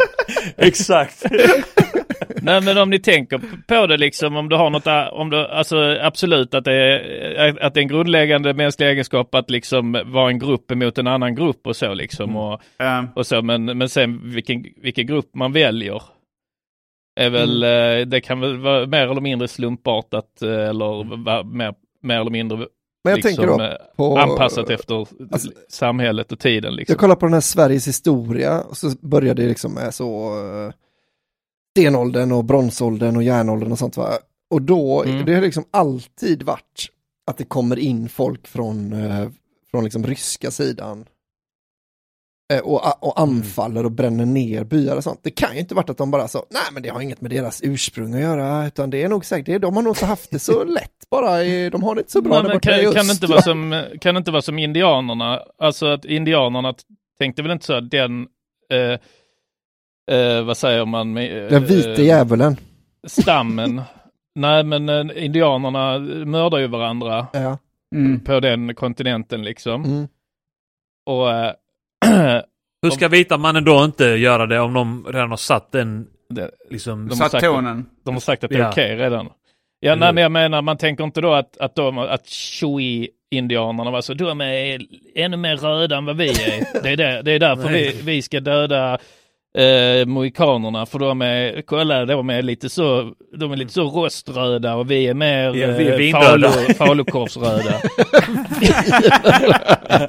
[0.56, 1.24] Exakt.
[2.42, 5.98] Nej men om ni tänker på det liksom om du har något, om du, alltså
[6.02, 10.38] absolut att det, är, att det är en grundläggande mänsklig egenskap att liksom vara en
[10.38, 12.36] grupp emot en annan grupp och så liksom.
[12.36, 16.02] Och, Eh, och så, men, men sen vilken, vilken grupp man väljer.
[17.20, 21.74] Är väl, eh, det kan väl vara mer eller mindre slumpartat eh, eller vara mer,
[22.02, 22.66] mer eller mindre
[23.04, 26.92] men jag liksom, tänker då eh, på, anpassat efter alltså- samhället och tiden liksom.
[26.92, 30.72] Jag kollar på den här Sveriges historia och så började det liksom med så uh,
[31.76, 34.18] stenåldern och bronsåldern och järnåldern och sånt va.
[34.50, 35.26] Och då, Mm.
[35.26, 36.86] det har liksom alltid varit
[37.26, 39.28] att det kommer in folk från, eh,
[39.70, 41.04] från liksom ryska sidan eh,
[42.58, 45.20] och, och anfaller och bränner ner byar och sånt.
[45.22, 47.30] Det kan ju inte varit att de bara sa, nej men det har inget med
[47.30, 50.30] deras ursprung att göra, utan det är nog säkert, det- de har nog så haft
[50.30, 52.80] det så lätt bara, i- de har det inte så bra Nej, där men borta
[52.80, 53.32] i kan, kan, öst, det inte va?
[53.34, 55.40] vara som, kan det inte vara som indianerna?
[55.58, 56.74] Alltså att indianerna
[57.18, 58.26] tänkte väl inte så att den,
[58.72, 58.98] eh,
[60.16, 61.12] eh, vad säger man?
[61.12, 62.56] Med, Den vite eh, djävulen.
[63.06, 63.82] Stammen.
[64.34, 67.58] Nej men eh, indianerna mördar ju varandra Ja.
[67.94, 68.20] mm.
[68.20, 69.84] på den kontinenten liksom.
[69.84, 70.08] Mm.
[71.06, 71.52] Och eh,
[72.82, 76.50] Hur ska vita mannen då inte göra det om de redan har satt den, det,
[76.70, 77.08] liksom...
[77.08, 77.86] De har Satt sagt- tonen.
[78.04, 78.70] de har sagt att det är Ja.
[78.70, 79.28] okej redan.
[79.80, 83.90] Ja, Eller nej, men jag menar, man tänker inte då att, att, de, att Chui-indianerna
[83.90, 84.80] var så, de är
[85.14, 86.82] ännu mer röda än vad vi är.
[86.82, 88.98] Det är, där, det är därför vi, vi ska döda
[89.58, 94.74] eh, mohikanerna, för de är, kolla, de är lite så, de är lite så roströda
[94.74, 97.80] och vi är mer Ja, vi är eh, falu, falukorvsröda.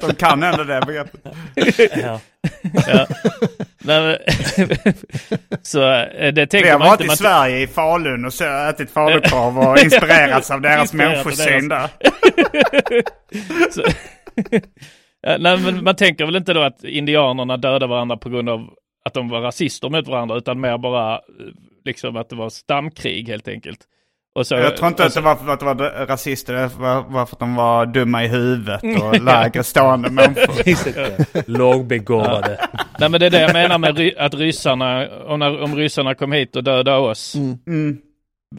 [0.00, 1.20] De kan ändå det begreppet.
[2.02, 2.20] Ja.
[2.86, 3.06] ja.
[3.78, 4.16] Nej, men,
[5.62, 8.44] så eh, det Vi tänker har man varit i Man, Sverige i Falun och så
[8.44, 11.88] ätit falukorv och inspirerats av deras människosyn där.
[13.70, 13.82] Så,
[15.38, 18.68] nej, men man tänker väl inte då att indianerna dödade varandra på grund av
[19.04, 21.20] att de var rasister mot varandra utan mer bara eh,
[21.84, 23.78] liksom att det var stamkrig helt enkelt.
[24.34, 26.54] Och så, Jag tror inte och att så- det var för att de var rasister,
[26.54, 30.10] det var var för att de var dumma i huvudet och lägre stående
[30.66, 31.50] människor.
[31.50, 32.68] Lågbegåvade.
[32.98, 36.14] Nej men det är det jag menar med ry- att ryssarna, om, när, om ryssarna
[36.14, 37.58] kom hit och dödade oss Mm.
[37.66, 37.98] Mm.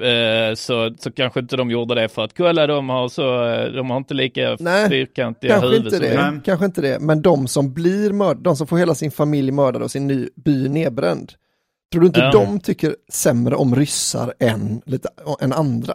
[0.02, 3.72] Eh, så, så kanske inte de gjorde det för att kolla de har så, eh,
[3.72, 6.16] de har inte lika Nej, fyrkantiga Kanske huvud inte som det, vi.
[6.16, 6.42] Nej.
[6.46, 7.00] kanske inte det.
[7.00, 10.30] Men de som blir mördade, de som får hela sin familj mördad och sin ny
[10.36, 11.34] by nedbränd.
[11.92, 12.32] Tror du inte Ja.
[12.32, 15.10] de tycker sämre om ryssar än, lite,
[15.42, 15.94] än andra?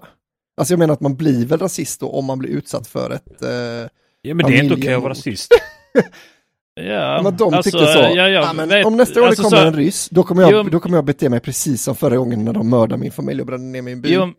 [0.56, 3.42] Alltså jag menar att man blir väl rasist då om man blir utsatt för ett...
[3.42, 3.90] Eh,
[4.22, 5.52] Ja men det är inte okej att vara rasist.
[6.84, 7.98] Ja, men de alltså, tyckte så.
[8.16, 10.42] Ja, "Ah, men vet- om nästa år alltså, det kommer så- en ryss, då kommer,
[10.42, 13.12] jag, Jo, då kommer jag bete mig precis som förra gången när de mördade min
[13.12, 14.08] familj och brände ner min by.
[14.14, 14.32] Jo,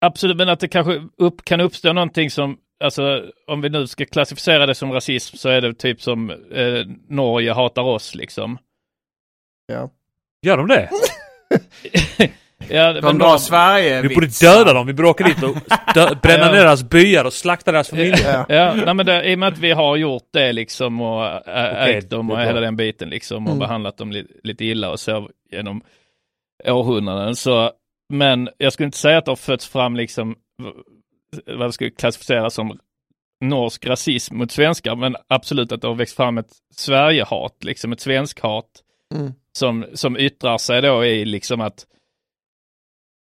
[0.00, 4.06] absolut, men att det kanske upp, kan uppstå någonting som, alltså om vi nu ska
[4.06, 8.58] klassificera det som rasism så är det typ som eh, Norge hatar oss liksom.
[9.66, 9.90] Ja.
[10.46, 10.90] Gör de det?
[12.68, 15.56] Ja, De men drar de- Sverige Vi borde döda dem, vi borde åka dit och
[15.94, 16.52] dö- bränna Ja.
[16.52, 18.44] ner deras byar och slakta deras familjer.
[18.48, 18.54] Ja.
[18.56, 21.40] Ja, nej, men det, i och med att vi har gjort det liksom och ä,
[21.46, 23.58] Okej, ägt dem och hela den biten liksom och Mm.
[23.58, 25.82] behandlat dem li, lite illa och så genom
[26.68, 27.36] århundraden.
[27.36, 27.70] Så,
[28.12, 30.36] men jag skulle inte säga att det har fötts fram liksom
[31.46, 32.78] vad det skulle klassificeras som
[33.44, 38.00] norsk rasism mot svenskar, men absolut att det har växt fram ett Sverigehat, liksom ett
[38.00, 38.66] svenskhat
[39.14, 39.32] Mm.
[39.58, 41.86] som, som yttrar sig då i liksom att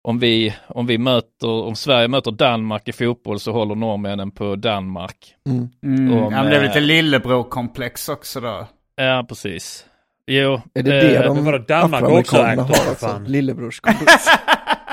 [0.10, 4.56] om vi, om vi möter, om Sverige möter Danmark i fotboll så håller norrmännen på
[4.56, 5.36] Danmark.
[5.50, 5.70] Mm.
[5.84, 6.14] Mm.
[6.18, 8.68] Om, ja, men det är eh, lite lillebror-komplex också då.
[8.96, 9.86] Ja, precis.
[10.28, 12.96] Jo, Är det det eh, de vadå, Danmark också ägt har också?
[12.96, 13.24] fan.
[13.24, 14.26] Lillebrorskomplex.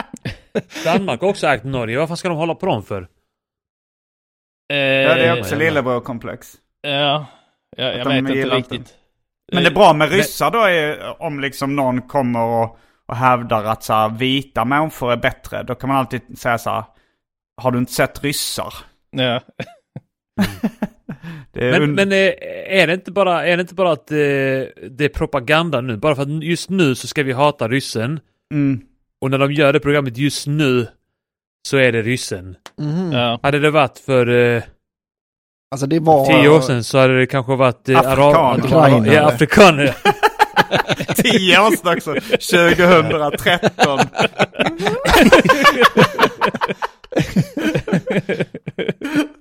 [0.84, 1.98] Danmark har också ägt Norge.
[1.98, 3.02] Vad fan ska de hålla på dem för?
[4.72, 6.52] eh, Ja, det är också Eh, lillebror-komplex.
[6.82, 7.26] Ja,
[7.76, 8.94] ja jag de vet inte riktigt.
[9.52, 13.16] Men det är Eh, bra med ryssar då är om liksom någon kommer och, och
[13.16, 15.62] hävdar att så här, vita människor är bättre.
[15.62, 16.84] Då kan man alltid säga så här,
[17.62, 18.74] har du inte sett ryssar?
[19.10, 19.40] Ja.
[21.52, 22.32] Det är Men, un- men eh,
[22.82, 25.96] är, det inte bara, är det inte bara att eh, det är propaganda nu?
[25.96, 28.20] Bara för att just nu så ska vi hata ryssen.
[28.54, 28.80] mm.
[29.20, 30.86] Och när de gör det programmet just nu
[31.68, 32.56] så är det ryssen.
[32.78, 33.12] Mhm.
[33.12, 33.40] ja.
[33.42, 34.62] Hade det varit för eh,
[35.70, 36.26] Alltså det var...
[36.26, 39.12] tio år sedan så hade det kanske varit eh, Afrikaner.
[39.14, 39.96] Ja, afrikaner.
[41.16, 43.98] Tio år sedan också, 2013.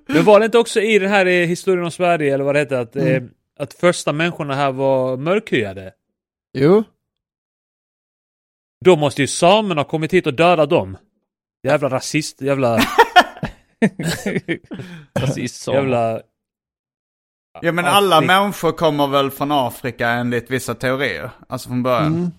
[0.07, 2.59] Men var det inte också i den här eh, historien om Sverige eller vad det
[2.59, 3.23] heter att, eh,
[3.59, 5.93] att första människorna här var mörkhyade?
[6.57, 6.83] Jo,
[8.85, 10.97] Då måste ju samerna ha kommit hit och dödat dem.
[11.63, 12.79] Jävla rasist, jävla,
[15.49, 15.73] så.
[15.73, 16.21] jävla...
[17.61, 21.29] Ja men alla människor kommer väl från Afrika enligt vissa teorier.
[21.49, 22.05] Alltså från början.
[22.13, 22.31] mm.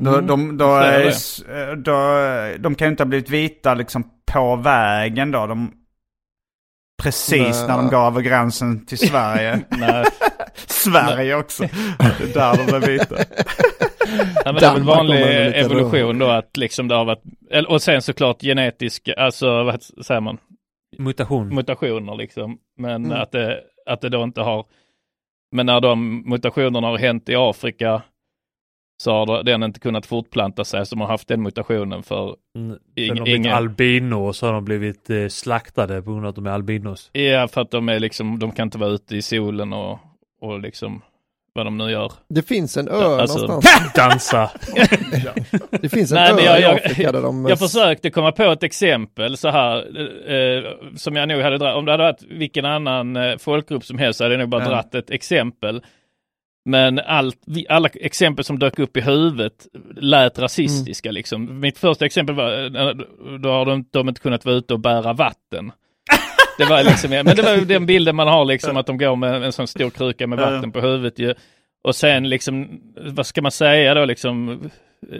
[0.00, 1.98] Då, de, då, är då,
[2.58, 5.46] de kan ju inte ha blivit vita liksom på vägen då.
[5.46, 5.72] De,
[7.02, 7.68] precis Nej.
[7.68, 9.60] när de går över gränsen till Sverige.
[10.66, 11.62] Sverige också.
[11.98, 13.16] Det är där de är vita.
[14.44, 15.20] Ja, men det är väl vanlig
[15.56, 20.20] evolution då att liksom det har varit, eller- och sen såklart genetisk, alltså vad säger
[20.20, 20.38] man,
[20.98, 21.54] Mutation.
[21.54, 22.56] mutationer liksom.
[22.78, 23.20] Men Mm.
[23.22, 23.60] att, det,
[23.92, 24.64] att det då inte har,
[25.56, 28.02] men när de mutationerna har hänt i Afrika
[29.02, 33.08] så har den inte kunnat fortplanta sig som har haft den mutationen för, Mm, Ing-
[33.16, 36.46] Sen de ingen- albino så har de blivit eh, slaktade på grund av att de
[36.46, 37.10] är albinos.
[37.12, 39.98] ja för att de är liksom, de kan inte vara ute i solen och,
[40.40, 41.02] och liksom
[41.52, 42.12] vad de nu gör.
[42.28, 43.92] Det finns en ö Alltså- någonstans.
[43.94, 44.50] Dansa!
[45.70, 47.46] Det finns en Nej, ö men jag- i Afrika där de...
[47.48, 49.76] Jag försökte komma på ett exempel så här,
[50.32, 50.64] eh,
[50.96, 54.18] som jag nog hade dragit, om det hade varit vilken annan eh, folkgrupp som helst
[54.18, 54.68] så hade jag nog bara Ja.
[54.68, 55.82] dratt ett exempel.
[56.64, 57.36] Men allt,
[57.68, 61.60] alla exempel som dök upp i huvudet lät rasistiska liksom.
[61.60, 62.94] Mitt första exempel var, eh,
[63.38, 65.72] då har de, de inte kunnat vara ute och bära vatten.
[66.60, 69.16] Det var liksom, men det var ju den bilden man har liksom att de går
[69.16, 71.34] med en sån stor kruka med vatten på huvudet ju.
[71.84, 74.50] Och sen liksom, vad ska man säga då liksom,
[75.12, 75.18] eh,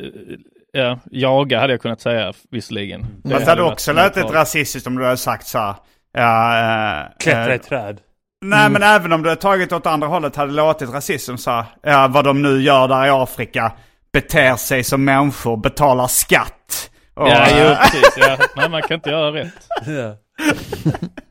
[0.72, 3.00] ja, jaga hade jag kunnat säga visserligen.
[3.00, 5.74] Fast det hade hade också låtit rasistiskt om du hade sagt så här.
[6.12, 6.59] Ja,
[7.03, 8.00] eh, Klättra i eh, träd.
[8.44, 11.50] Nej men även om du hade tagit åt andra hållet hade det låtit rasism så
[11.50, 13.72] här, ja vad de nu gör där i Afrika.
[14.12, 16.90] Beter sig som människor, betalar skatt.
[17.14, 18.14] Och, Ja, jo, precis.
[18.16, 18.37] Ja.
[18.57, 19.53] Nej, man kan inte göra rätt.
[19.87, 20.16] Ja.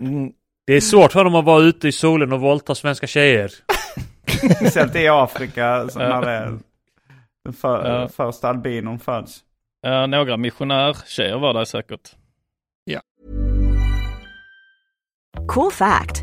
[0.00, 0.32] Mm.
[0.66, 3.50] Det är svårt för dem att vara ute i solen och våldta svenska tjejer.
[4.56, 6.08] Speciellt i Afrika så Ja.
[6.08, 6.58] när det är
[7.44, 8.08] den för, Ja.
[8.08, 9.40] första albinon föds.
[9.82, 12.10] Ja, några missionärtjejer var där säkert.
[15.48, 16.22] Cool fact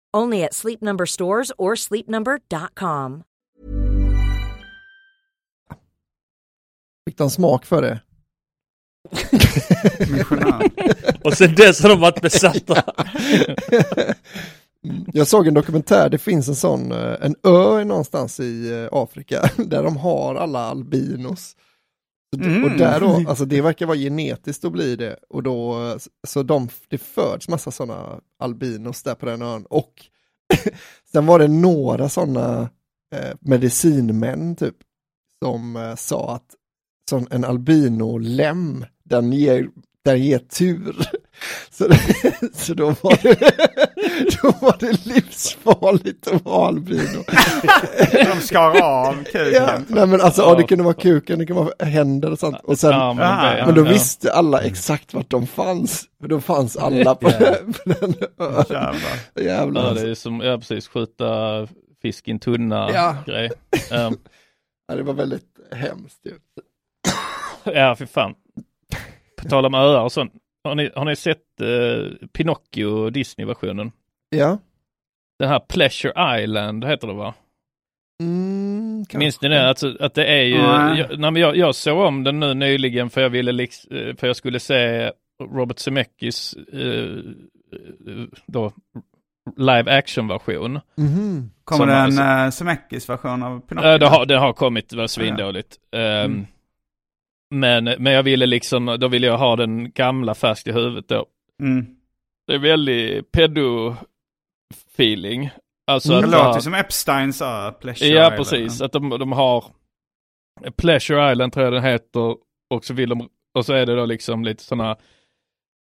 [0.17, 3.23] Only at Sleep Number stores or sleepnumber.com.
[7.05, 7.99] Fick de smak för det?
[11.23, 12.83] Och sen dess har de varit besatta.
[15.13, 19.49] Jag såg en dokumentär, det finns en sån, eh, en ö någonstans i eh, Afrika
[19.57, 21.55] där de har alla albinos.
[22.37, 22.63] Mm.
[22.63, 25.17] Och där då, alltså det verkar vara genetiskt att bli det.
[25.29, 25.77] Och då,
[26.27, 29.65] så de, det föds massa sådana albinos där på den ön.
[29.65, 30.05] Och
[31.11, 32.69] sen var det några sådana
[33.15, 34.75] eh, medicinmän typ,
[35.39, 36.55] som eh, sa att
[37.09, 39.69] sån, en albino-lem, den ger
[40.05, 40.95] den ger tur.
[41.71, 41.89] Så,
[42.53, 43.35] så då, var det,
[44.41, 47.23] då var det livsfarligt att vara albino.
[48.11, 49.53] De skar av kuken.
[49.53, 52.57] Ja, nej men alltså, ja, det kunde vara kuken, det kunde vara händer och sånt.
[52.63, 53.89] Och sen, Ja, men, men då ja.
[53.91, 56.03] visste alla exakt vart de fanns.
[56.21, 58.65] För då fanns alla på, på den ön.
[58.69, 59.19] Jävlar.
[59.41, 59.87] Jävlar.
[59.87, 61.67] Ja, det är som, ja precis, skjuta
[62.01, 63.15] fisk i en tunna Ja.
[63.25, 63.51] grej.
[63.89, 64.11] Ja.
[64.87, 66.33] Ja, det var väldigt hemskt ju.
[67.63, 68.33] Ja, för fan.
[69.41, 70.33] På tal om öar och sånt.
[70.63, 73.91] Har ni, har ni sett eh, Pinocchio, Disney-versionen?
[74.29, 74.57] Ja.
[75.39, 77.33] Den här Pleasure Island heter det va?
[78.23, 79.05] Mm.
[79.13, 79.69] Minns ni det?
[79.69, 80.99] Alltså, att det är ju, Nej.
[80.99, 84.15] jag, nej, men jag, jag såg om den nu nyligen för jag ville liks, eh,
[84.15, 85.11] för jag skulle se
[85.51, 87.17] Robert Zemeckis eh,
[88.45, 88.71] då
[89.57, 90.79] live action version.
[90.97, 91.51] Mhm.
[91.63, 93.89] Kommer det en som- uh, Zemeckis-version av Pinocchio?
[93.89, 95.77] Ja, det har, det har kommit, det var svindåligt.
[95.91, 96.47] Ehm, Mm.
[97.51, 101.25] Men, men jag ville liksom, då ville jag ha den gamla färskt i huvudet då.
[101.63, 101.85] Mm.
[102.47, 105.49] Det är väldigt pedo-feeling.
[105.87, 106.31] Alltså Mm.
[106.31, 108.37] Det låter som Epstein sa, Pleasure Ja, Island.
[108.37, 108.81] precis.
[108.81, 109.65] Att de, de har
[110.77, 112.35] Pleasure Island tror jag den heter
[112.73, 114.97] och så vill de, och så är det då liksom lite sådana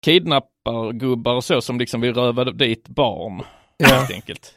[0.04, 3.42] kidnappargubbar och så som liksom vill röva dit barn.
[3.76, 3.86] Ja.
[3.88, 4.54] Helt enkelt.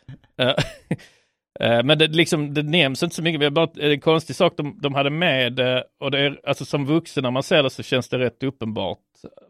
[1.59, 4.35] Eh, eh, Men det, liksom, det nämns inte så mycket, bara, det är en konstig
[4.35, 7.63] sak de, de hade med eh, och det är, alltså som vuxen när man ser
[7.63, 8.99] det så känns det rätt uppenbart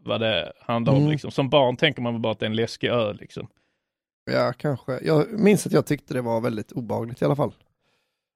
[0.00, 0.98] vad det handlar om.
[0.98, 1.10] Mm.
[1.10, 1.30] Liksom.
[1.30, 3.48] Som barn tänker man väl bara att det är en läskig ö liksom.
[4.30, 4.98] Ja, kanske.
[5.02, 7.54] Jag minns att jag tyckte det var väldigt obehagligt i alla fall.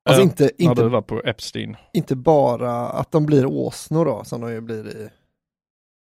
[0.09, 1.76] Alltså Ja, inte, inte, var på Epstein.
[1.92, 5.09] inte bara att de blir åsnor då, som de ju blir i,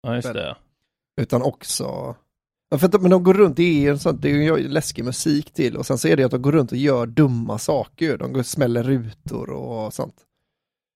[0.02, 0.56] Ja, just det.
[1.20, 2.16] utan också
[2.70, 4.68] Ja, för att, men de går runt, det är ju en sån, det är ju
[4.68, 7.58] läskig musik till och sen så är det att de går runt och gör dumma
[7.58, 8.18] saker.
[8.18, 10.14] De går och smäller rutor och sånt.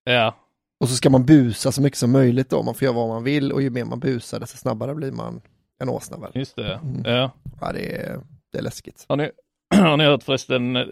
[0.04, 0.34] Ja,
[0.80, 3.24] Och så ska man busa så mycket som möjligt då, man får göra vad man
[3.24, 5.40] vill och ju mer man busar desto snabbare blir man
[5.82, 6.30] en åsna väl.
[6.34, 6.74] just det.
[6.74, 7.02] Mm.
[7.04, 7.30] Ja.
[7.60, 8.20] Ja, det är,
[8.52, 9.04] det är läskigt.
[9.08, 9.30] Har ni,
[9.74, 10.84] har ni hört förresten, eh,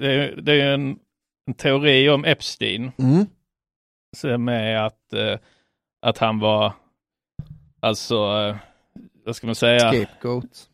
[0.00, 0.98] det är, det är en,
[1.46, 3.26] en teori om Epstein Mm.
[4.16, 5.38] som är att, eh,
[6.02, 6.72] att han var,
[7.80, 8.56] alltså, eh,
[9.28, 9.92] vad ska man säga?
[9.92, 10.68] Scapegoat.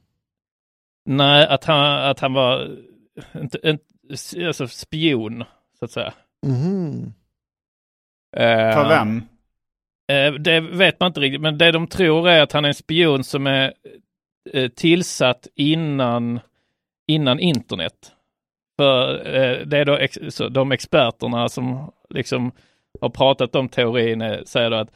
[1.06, 2.76] Nej, att han, att han var
[3.34, 3.78] inte, en,
[4.46, 5.44] alltså spion,
[5.78, 6.12] så att säga.
[8.36, 9.22] Eh, För vem?
[10.12, 12.74] Eh, Det vet man inte riktigt, men det de tror är att han är en
[12.74, 13.72] spion som är
[14.52, 16.40] eh, tillsatt innan,
[17.06, 18.12] innan internet.
[18.76, 22.52] För eh, det är då ex så de experterna som liksom
[23.00, 24.90] har pratat om teorin eh, säger då att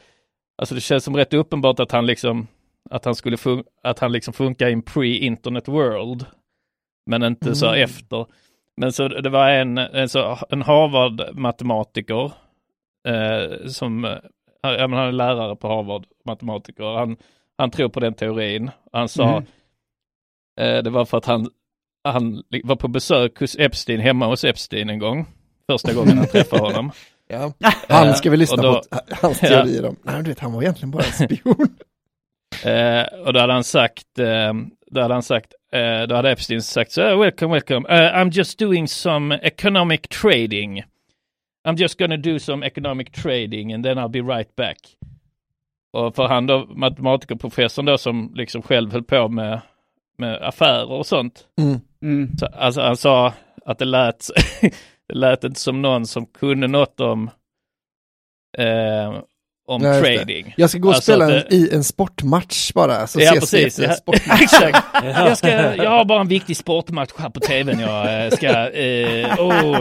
[0.57, 2.47] alltså det känns som rätt uppenbart att han liksom
[2.89, 6.25] att han skulle fun- att han liksom funkar i en pre-internet world.
[7.05, 7.83] Men inte så Mm.
[7.83, 8.25] efter.
[8.77, 12.31] Men så det var en, en, så, en Harvard-matematiker
[13.07, 14.11] eh, som eh,
[14.63, 16.97] han, ja, men han är lärare på Harvard, matematiker.
[16.97, 17.17] Han,
[17.57, 18.71] han tror på den teorin.
[18.91, 19.43] Han sa, Mm.
[20.77, 21.49] eh, det var för att han,
[22.03, 25.25] han var på besök hos Epstein, hemma hos Epstein en gång.
[25.71, 26.91] Första gången han träffade honom.
[27.31, 27.53] Ja.
[27.89, 29.95] Han ska vi lyssna då- på hans teorier om.
[30.03, 31.55] Nej, du vet, han var egentligen bara en spion.
[32.65, 34.53] Eh, och då hade han sagt, eh,
[34.91, 38.31] då hade han sagt, eh, då hade Epstein sagt så, "Oh, welcome, welcome, uh, I'm
[38.31, 40.83] just doing some economic trading.
[41.67, 44.77] I'm just gonna do some economic trading and then I'll be right back.
[45.93, 49.61] Och för han då, matematikerprofessorn då som liksom själv höll på med,
[50.17, 51.47] med affärer och sånt.
[51.61, 51.79] Mm.
[52.01, 52.37] Mm.
[52.37, 53.33] Så, alltså han sa
[53.65, 54.27] att det lät,
[55.07, 57.29] det lät inte som någon som kunde något om,
[58.57, 59.19] eh,
[59.69, 60.53] om Ja, trading.
[60.57, 63.39] Jag ska gå och Alltså spela det- i en sportmatch bara, så Ja, ses vi
[63.63, 63.65] precis.
[63.67, 63.95] efter en Ja.
[63.95, 64.41] sportmatch.
[64.43, 64.85] Exakt.
[65.03, 67.79] Jag, ska, jag har bara en viktig sportmatch här på tvn.
[67.79, 68.47] Jag eh, ska...
[68.69, 69.79] Eh, oh.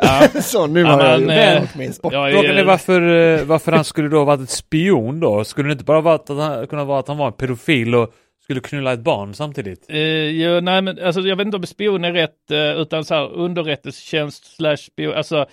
[0.00, 2.12] ja, Så nu Ja, har jag ju men, eh, med i en sport.
[2.12, 3.02] jag Frågan är varför,
[3.38, 5.44] eh, varför han skulle då ha varit ett spion då?
[5.44, 8.12] Skulle det inte bara varit att han, kunna vara att han var en pedofil och
[8.44, 9.86] skulle knulla ett barn samtidigt?
[9.90, 13.14] eh, jo, nej, men alltså, jag vet inte om spion är rätt, eh, utan så
[13.14, 15.14] här underrättelsetjänst slash spion.
[15.14, 15.46] Alltså,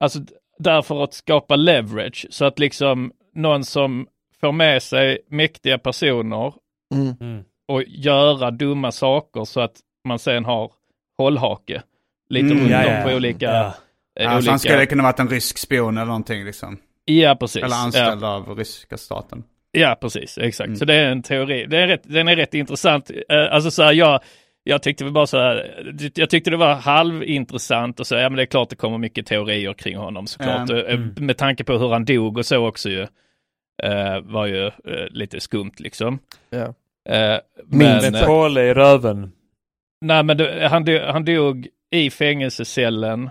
[0.00, 0.18] alltså
[0.62, 2.26] därför att skapa leverage.
[2.30, 4.06] Så att liksom någon som
[4.40, 6.54] får med sig mäktiga personer
[6.94, 7.14] Mm.
[7.20, 7.44] Mm.
[7.68, 10.72] och göra dumma saker så att man sen har
[11.18, 11.82] hållhake.
[12.28, 13.02] Lite Mm, runt ja, om ja.
[13.02, 13.46] på olika...
[13.46, 13.74] Ja.
[14.20, 14.50] eh, Alltså olika...
[14.50, 16.78] han skulle kunna varit en rysk spion eller någonting liksom.
[17.04, 17.62] Ja, precis.
[17.62, 17.82] Eller ja.
[17.84, 19.44] anställd av ryska staten.
[19.72, 20.38] Ja, precis.
[20.38, 20.66] Exakt.
[20.66, 20.76] Mm.
[20.78, 21.66] Så det är en teori.
[21.66, 23.10] Det är rätt, den är rätt intressant.
[23.28, 24.20] Eh, Alltså så här, jag,
[24.64, 25.84] jag tyckte väl bara så här,
[26.14, 29.26] jag tyckte det var halvintressant och så, ja men det är klart det kommer mycket
[29.26, 30.68] teorier kring honom såklart.
[30.70, 30.76] Ja.
[30.82, 31.14] Eh, Mm.
[31.18, 33.06] Med tanke på hur han dog och så också ju.
[33.82, 34.72] eh, var ju eh,
[35.10, 36.18] lite skumt liksom.
[36.50, 36.74] Ja.
[37.14, 39.32] Eh, Minst påle i röven.
[40.00, 43.30] nej men det, han, dog, han dog i fängelsecellen.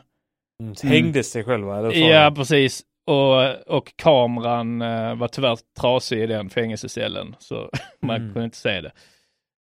[0.63, 0.73] Mm.
[0.83, 1.77] Hängde sig själv va?
[1.79, 1.97] Eller så?
[1.99, 2.81] Ja, precis.
[3.07, 7.69] och, och kameran eh, var tyvärr trasig i den fängelsecellen så
[8.01, 8.33] man Mm.
[8.33, 8.91] kunde inte se det.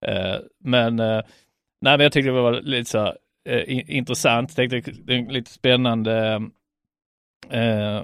[0.06, 1.00] Eh, men,
[1.80, 3.06] nej, men jag tyckte det var lite så
[3.48, 6.42] eh, in, intressant, tänkte det är lite spännande
[7.50, 7.96] eh,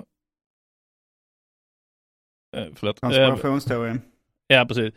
[2.54, 3.02] eh, förlåt.
[3.02, 4.00] Eh, Konspirationsteorin.
[4.46, 4.94] Ja, precis.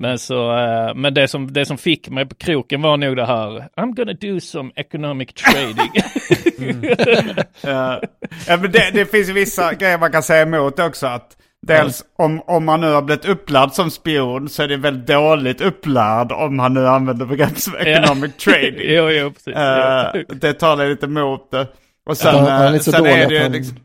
[0.00, 3.26] Men, så, eh, men det, som, det som fick mig på kroken var nog det
[3.26, 5.90] här, I'm gonna do some economic trading.
[7.62, 8.00] Ja.
[8.46, 11.06] ja, men det, det finns vissa grejer man kan säga emot också.
[11.06, 11.36] Att
[11.66, 15.60] dels om, om man nu har blivit upplärd som spion så är det väldigt dåligt
[15.60, 18.80] upplärd om man nu använder begrepp som economic trading.
[18.94, 19.54] jo, jo, precis.
[20.14, 20.34] Jo.
[20.34, 21.66] det talar lite emot det.
[22.06, 23.76] Och sen, han, han är eh, så sen dålig är att det ju han liksom...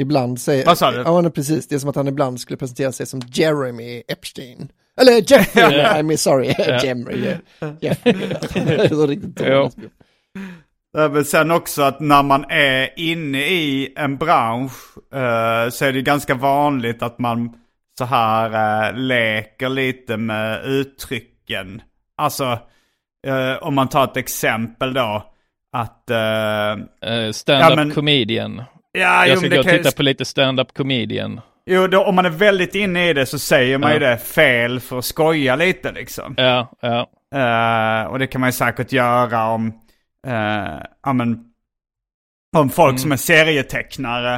[0.00, 0.66] ibland säger...
[0.66, 0.98] Vad sa du?
[0.98, 1.68] Ja, precis.
[1.68, 4.68] Det är som att han ibland skulle presentera sig som Jeremy Epstein.
[5.00, 5.88] Eller Jeffrey, Ja.
[5.94, 6.64] I'm sorry, Ja.
[6.84, 7.36] Jeffrey.
[7.80, 8.14] Jeffrey.
[8.54, 9.76] Det är så riktigt dåligt.
[10.94, 14.72] Men sen också att när man är inne i en bransch
[15.14, 17.52] eh, så är det ganska vanligt att man
[17.98, 18.50] så här
[18.90, 21.82] eh, leker lite med uttrycken.
[22.18, 22.58] Alltså
[23.26, 25.22] eh, om man tar ett exempel då.
[25.72, 26.10] Att...
[26.10, 26.70] eh,
[27.10, 28.62] Eh, stand-up Ja, men- comedian.
[28.92, 31.40] ja, Jag jo, ska men gå och ju- titta på lite stand-up comedian.
[31.66, 34.10] Jo, då, om man är väldigt inne i det så säger man ju Ja.
[34.10, 36.34] det fel för att skoja lite liksom.
[36.36, 37.06] Ja, ja.
[37.34, 39.72] Eh, och det kan man ju säkert göra om,
[41.04, 41.44] ja, men,
[42.56, 42.98] om folk Mm.
[42.98, 44.34] som är serietecknare.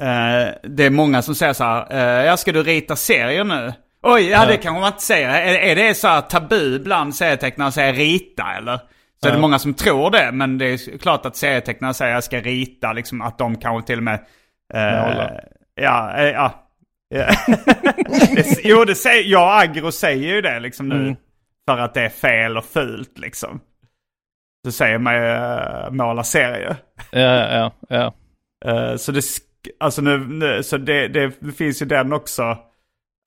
[0.00, 3.72] Eh, det är många som säger så här, uh, ja ska du rita serier nu?
[4.02, 4.46] Oj, ja, Ja.
[4.46, 5.28] det kanske man inte säger.
[5.28, 8.76] Är, är det så här tabu bland serietecknare att säga rita eller?
[9.20, 9.40] Så är det Ja.
[9.40, 13.22] många som tror det, men det är klart att serietecknare säger jag ska rita, liksom
[13.22, 14.14] att de kanske till och med...
[14.74, 14.80] eh.
[15.74, 16.62] Ja, eh, ja.
[17.08, 17.26] Ja.
[18.34, 20.94] det, jo, det säger, jag och Agro säger ju det liksom nu.
[21.02, 21.16] Mm.
[21.68, 23.60] För att det är fel och fult liksom.
[24.66, 26.76] Så säger man ju uh, måla serier.
[27.10, 28.14] Ja, ja, ja.
[28.64, 29.22] Eh, så det,
[29.80, 32.42] alltså nu, nu, så det, det, finns ju den också.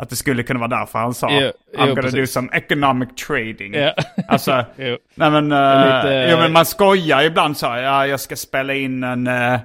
[0.03, 2.31] Att det skulle kunna vara därför han sa Jo, I'm jo, gonna do precis.
[2.31, 3.73] some economic trading.
[3.73, 3.93] ja.
[4.27, 4.97] Alltså, Jo.
[5.15, 9.03] nej men, uh, Lite- jo, men man skojar ibland så ja jag ska spela in
[9.03, 9.27] en...
[9.27, 9.59] eh,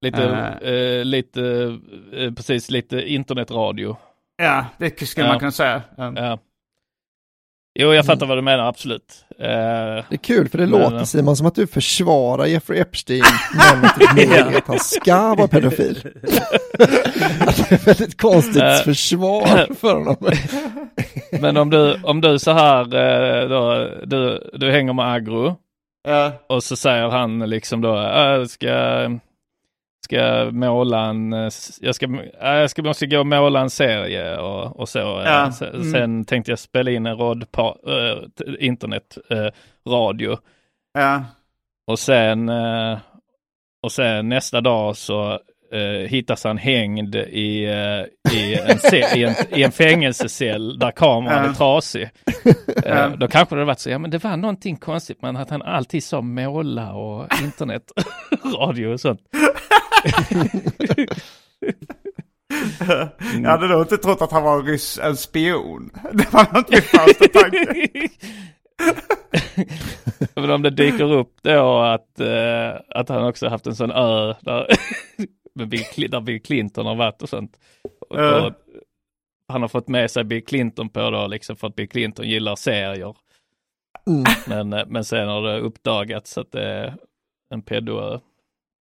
[0.00, 0.68] Lite, Eh.
[0.72, 1.42] eh, lite,
[2.12, 3.96] eh, precis, lite internetradio.
[4.36, 5.82] ja, det skulle man kunna säga.
[5.96, 6.38] Ja.
[7.74, 9.24] Jo, jag fattar vad du menar, absolut.
[9.38, 13.22] Eh, Det är kul för det Men, låter Simon som att du försvarar Jeffrey Epstein
[13.54, 15.98] men att du menar att han ska vara pedofil.
[17.40, 18.76] att det är ett väldigt konstigt Eh.
[18.84, 20.16] försvar för honom.
[21.40, 25.56] men om du, om du så här, eh, då, du, du hänger med Agro
[26.08, 26.32] ja.
[26.48, 28.68] och så säger han liksom då, "Äh, ska,
[30.04, 32.06] ska måla en, eh, s- jag ska,
[32.40, 35.20] äh, jag ska, måste gå och måla en serie och, och så.
[35.20, 35.92] eh, Ja, Sen, mm.
[35.92, 39.50] sen tänkte jag spela in en rodpa, äh, internetradio.
[39.88, 40.38] radio
[40.94, 41.24] ja.
[41.86, 42.98] Och sen, eh,
[43.82, 45.32] och sen nästa dag så
[45.72, 48.78] eh, hittas han hängd i, eh, i, en,
[49.18, 51.50] i, en, i en fängelsecell där kameran Ja.
[51.50, 52.10] är trasig.
[52.84, 52.90] Ja.
[52.90, 55.50] Eh, då kanske det hade varit så, ja men det var någonting konstigt men att
[55.50, 59.20] han alltid sa måla och internetradio och sånt.
[63.42, 65.90] Jag hade nog inte trott att han var en ryss, en spion.
[66.12, 68.08] Det var något min första tanke.
[70.34, 74.34] Men om det dyker upp då att, eh, att han också haft en sån ö
[74.40, 74.66] där,
[75.54, 77.56] med Bill, där Bill Clinton har varit och sånt.
[78.10, 78.46] Och, Ja.
[78.46, 78.52] och
[79.48, 82.56] han har fått med sig Bill Clinton på då liksom för att Bill Clinton gillar
[82.56, 83.16] serier.
[84.06, 84.24] Mm.
[84.48, 86.94] Men, eh, men sen har det uppdagats att det är
[87.54, 88.18] en pedoö.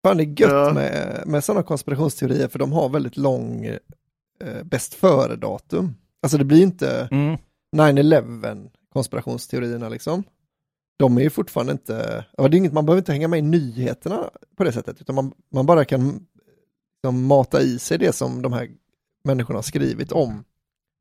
[0.05, 0.73] Fan det är gött Ja.
[0.73, 5.95] med, med sådana konspirationsteorier för de har väldigt lång eh, bäst före-datum.
[6.21, 7.37] Alltså det blir inte Mm.
[7.75, 10.23] 9-11 konspirationsteorierna liksom.
[10.99, 13.41] De är ju fortfarande inte, ja, det är inget, man behöver inte hänga med i
[13.41, 16.25] nyheterna på det sättet, utan man, man bara kan
[17.03, 18.69] liksom, mata i sig det som de här
[19.23, 20.43] människorna har skrivit om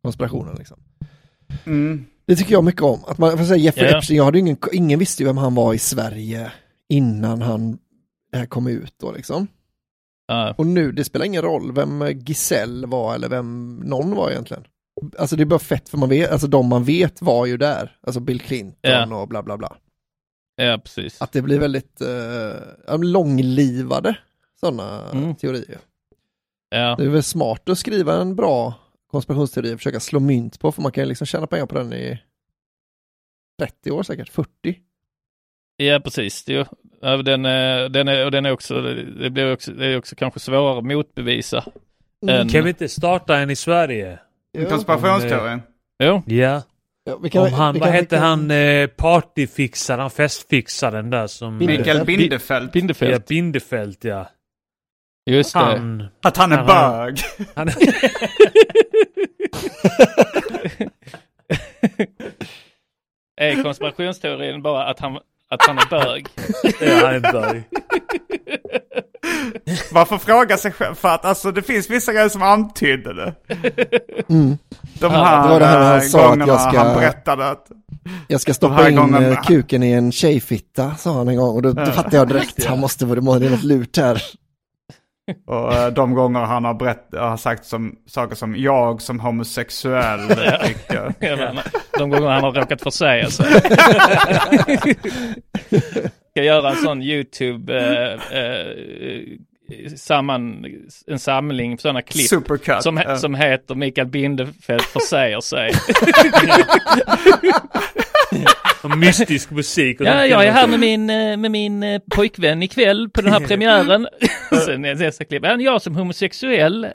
[0.03, 0.55] konspirationen.
[0.55, 0.79] Liksom.
[1.67, 2.05] Mm.
[2.27, 3.01] Det tycker jag mycket om.
[3.07, 3.99] Att man, för att säga Jeffrey Ja.
[3.99, 6.53] Epstein, jag hade ingen, ingen visste ju vem han var i Sverige
[6.89, 7.79] innan han
[8.31, 9.47] det här kom ut då liksom.
[10.27, 14.65] Ja, Och nu, det spelar ingen roll vem Giselle var eller vem någon var egentligen.
[15.19, 17.97] Alltså det är bara fett för man vet, alltså de man vet var ju där.
[18.01, 19.17] Alltså Bill Clinton Ja.
[19.23, 19.77] och bla bla bla.
[20.57, 21.23] ja precis.
[21.23, 24.19] Att det blir väldigt eh, långlivade
[24.61, 25.35] sådana Mm.
[25.35, 25.79] teorier.
[26.71, 28.75] Ja, Det är väl smart att skriva en bra
[29.11, 31.93] konspirationsteori och försöka slå mynt på, för man kan ju liksom tjäna pengar på den
[31.93, 32.19] i
[33.59, 34.79] 30 år säkert, 40.
[35.77, 36.45] ja precis.
[36.45, 36.65] Det, är ju-
[37.01, 38.81] den, är- den, är, och den är också,
[39.21, 41.65] det blir också, det är också kanske svårare att motbevisa.
[42.23, 42.35] Mm.
[42.41, 44.19] än- Kan vi inte starta en i Sverige?
[44.69, 45.63] Konspirationsteorin.
[46.03, 46.63] Jo, Ja.
[47.05, 51.11] Ja, vi kan- Om han, vi vad kan- vi hette kan- han, eh, partyfixaren, festfixaren
[51.11, 51.59] där som...
[51.59, 51.87] Bindefeld.
[51.87, 52.67] Mikael Bindefeld.
[52.69, 53.25] Ja, Bindefeld.
[53.29, 54.27] Bindefeld ja.
[55.31, 55.59] Just det.
[55.59, 56.05] Han...
[56.23, 57.19] Att han är Han- bög.
[57.55, 57.69] han
[63.41, 65.19] Är konspirationsteorin bara att han,
[65.51, 66.27] att han är bög?
[66.81, 67.63] ja, han är bög.
[69.93, 70.95] Varför fråga sig själv?
[70.95, 73.35] För att alltså det finns vissa grejer som antydde det.
[74.29, 74.59] Mm.
[75.01, 77.49] De Ja, här, det var det här han eh, sa att jag ska- han berättade
[77.51, 77.67] att...
[78.29, 81.55] Jag ska stoppa in gångerna- eh, kuken i en tjejfitta, sa han en gång.
[81.57, 84.23] Och då, då fattade jag direkt, han måste vara, det är något lurt här.
[85.47, 90.21] Och eh, de gånger han har, berätt, har sagt som, saker som jag som homosexuell
[90.67, 91.15] tycker.
[91.99, 93.47] De gånger han har råkat försäga sig.
[96.31, 98.67] Ska göra en sån YouTube eh, eh,
[99.97, 100.67] samman,
[101.07, 102.83] en samling sådana klipp Supercut.
[102.83, 103.17] som, eh.
[103.17, 105.71] som heter Mikael Bindefeld försäger sig.
[108.97, 110.01] Mystisk musik.
[110.01, 113.33] Och Ja, jag är här med min, eh, med min eh, pojkvän ikväll på den
[113.33, 114.09] här premiären.
[114.67, 116.85] Sen är nästa klipp, ja, jag som homosexuell.
[116.85, 116.91] eh,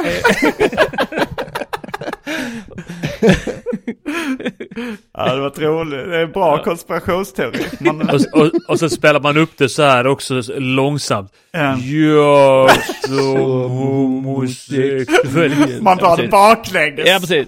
[5.14, 6.10] Ja, det var roligt.
[6.10, 7.64] Det är en bra konspirationsteori.
[7.80, 11.32] Man, Och, och, och så spelar man upp det så här också så långsamt.
[11.84, 12.70] Jag
[13.08, 15.82] som homosexuell.
[15.82, 17.08] man drar det baklänges.
[17.08, 17.48] Ja, precis.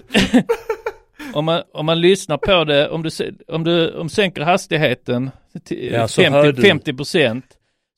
[1.32, 3.10] Om, man, om man lyssnar på det, om du,
[3.48, 5.30] om du om sänker hastigheten
[5.64, 6.68] till Ja, så hör 50, du.
[6.68, 7.44] 50 procent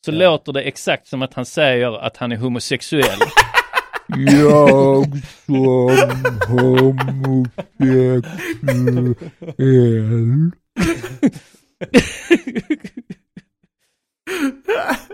[0.05, 3.19] så låter det exakt som att han säger att han är homosexuell.
[4.17, 5.07] Jag
[5.47, 5.57] som
[6.49, 8.25] homosexuell.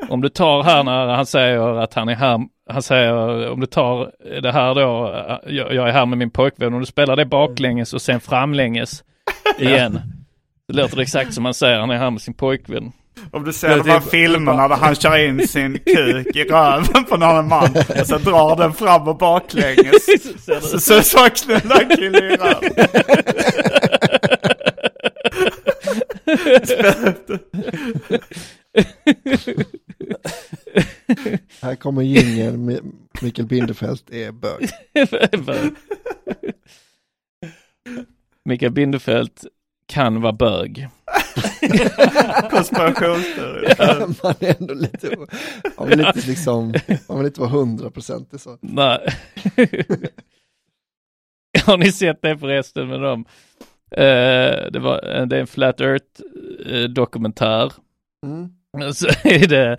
[0.08, 2.40] Om du tar här när han säger att han är här,
[2.70, 5.14] han säger om du tar det här då,
[5.46, 9.04] jag, jag är här med min pojkvän, om du spelar det baklänges och sen framlänges
[9.58, 10.00] igen.
[10.68, 12.92] Det låter exakt som han säger, han är här med sin pojkvän.
[13.30, 17.14] Om du ser de här filmerna där han kör in sin kuk i röven på
[17.14, 20.06] en annan man och så drar den fram och baklänges.
[20.62, 22.70] Så, så, så knullar en kille i röven.
[31.62, 32.80] Här kommer jingeln
[33.20, 34.70] Mikael Bindefeld är bög.
[38.44, 39.30] Mikael Bindefeld
[39.86, 40.88] kan vara bög.
[42.50, 43.74] Konspirationsteori.
[44.22, 45.16] Man är ändå lite,
[45.78, 46.74] man vill inte liksom,
[47.08, 48.58] man vill inte vara hundraprocentig så.
[48.60, 49.08] Nej.
[51.64, 53.24] Har ni sett det förresten med dem?
[53.90, 56.20] Eh, det, var, det är en Flat Earth
[56.66, 57.72] eh, dokumentär.
[58.26, 58.92] Mm.
[58.94, 59.78] Så är det,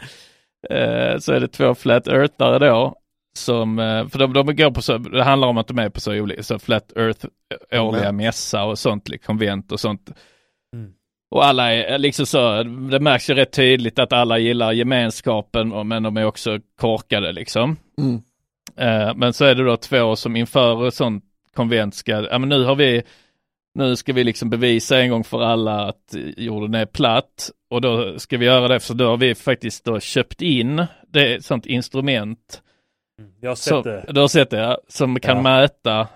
[0.70, 2.96] eh, så är det två Flat Earthare då.
[3.38, 6.00] Som, eh, för de, de går på så, det handlar om att de är på
[6.00, 7.26] så olika, så Flat Earth
[7.72, 8.18] eh, årliga Konvent.
[8.18, 10.10] mässa och sånt, liksom, konvent och sånt.
[10.74, 10.92] Mm.
[11.32, 16.04] Och alla är liksom så, det märks ju rätt tydligt att alla gillar gemenskapen, men
[16.04, 17.78] de är också korkade liksom.
[17.98, 18.22] Mm.
[18.78, 21.24] Eh, men så är det då två som inför ett sånt
[21.56, 23.04] konvent ska, ja men nu har vi,
[23.78, 28.20] nu ska vi liksom bevisa en gång för alla att jorden är platt och då
[28.20, 31.46] ska vi göra det för då har vi faktiskt då köpt in det är ett
[31.46, 32.62] sånt instrument.
[33.42, 34.06] Jag har sett Som, det.
[34.10, 35.42] du har sett det, ja, som kan Ja.
[35.44, 36.08] mäta,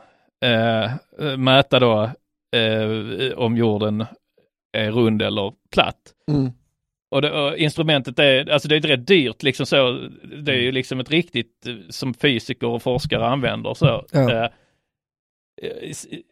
[0.46, 2.10] eh, mäta då
[2.56, 4.06] eh, om jorden
[4.78, 5.98] är rund eller platt.
[6.32, 6.52] Mm.
[7.12, 10.08] Och, det, och instrumentet är, alltså det är rätt dyrt liksom så.
[10.44, 14.06] Det är ju liksom ett riktigt eh, som fysiker och forskare använder så.
[14.12, 14.32] Ja.
[14.32, 14.50] Eh,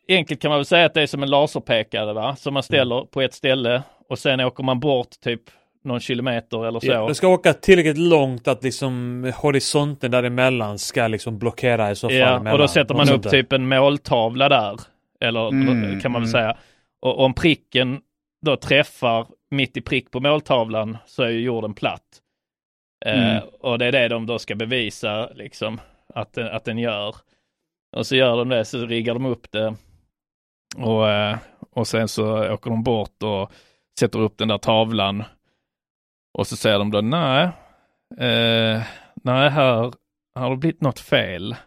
[0.07, 3.01] enkelt kan man väl säga att det är som en laserpekare va, som man ställer
[3.01, 5.41] på ett ställe och sen åker man bort typ
[5.83, 6.87] någon kilometer eller så.
[6.87, 12.09] Ja, du ska åka tillräckligt långt att liksom horisonten däremellan ska liksom blockera i så
[12.09, 12.17] fall.
[12.17, 14.79] Ja, och då sätter man upp typ en måltavla där.
[15.21, 16.41] Eller Mm, kan man väl mm.
[16.41, 16.57] säga.
[17.01, 18.01] Och om pricken
[18.45, 22.03] då träffar mitt i prick på måltavlan så är ju jorden platt.
[23.05, 23.43] Eh, Mm.
[23.59, 25.81] och det är det de då ska bevisa liksom
[26.15, 27.15] att, att den gör.
[27.97, 29.75] Och så gör de det, så riggar de upp det.
[30.77, 31.37] Och, eh,
[31.71, 33.51] och sen så åker de bort och
[33.99, 35.23] sätter upp den där tavlan.
[36.33, 37.43] Och så säger de då nej,
[38.17, 38.81] eh,
[39.23, 39.93] nej här
[40.35, 41.55] har det blivit något fel.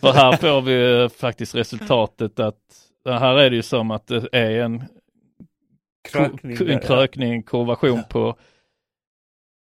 [0.00, 2.60] För här får vi faktiskt resultatet att
[3.04, 4.84] här är det ju som att det är en
[6.08, 8.36] Krökning en krökning, en kurvation på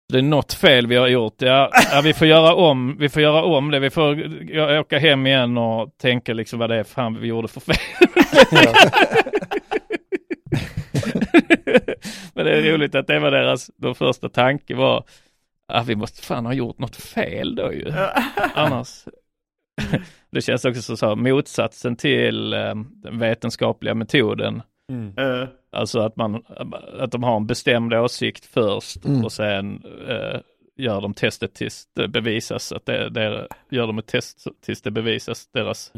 [0.10, 1.42] det är något fel vi har gjort.
[1.42, 3.80] Ja, ja, vi får göra om, vi får göra om det.
[3.80, 7.60] Vi får åka hem igen och tänka liksom vad det är fan vi gjorde för
[7.60, 7.76] fel.
[12.34, 15.04] Men det är roligt att det var deras, de första tanke var
[15.68, 17.94] att vi måste fan ha gjort något fel då ju.
[18.54, 19.06] Annars.
[20.32, 24.62] Det känns också som så motsatsen till eh, den vetenskapliga metoden.
[24.92, 25.14] Mm.
[25.74, 26.44] Eh, Alltså att man,
[27.00, 29.26] att de har en bestämd åsikt först Mm.
[29.26, 30.40] och sen eh,
[30.78, 34.92] gör de testet tills det bevisas att det, det gör de ett test tills det
[34.92, 35.92] bevisas deras,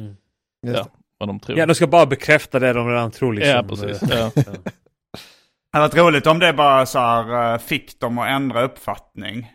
[0.67, 1.57] Just ja, vad de tror.
[1.59, 3.53] Ja, de ska bara bekräfta det de redan tror liksom.
[3.55, 4.01] Ja, precis.
[4.09, 4.32] Ja.
[4.36, 9.51] Det hade varit roligt om det bara så här, eh, fick dem att ändra uppfattning.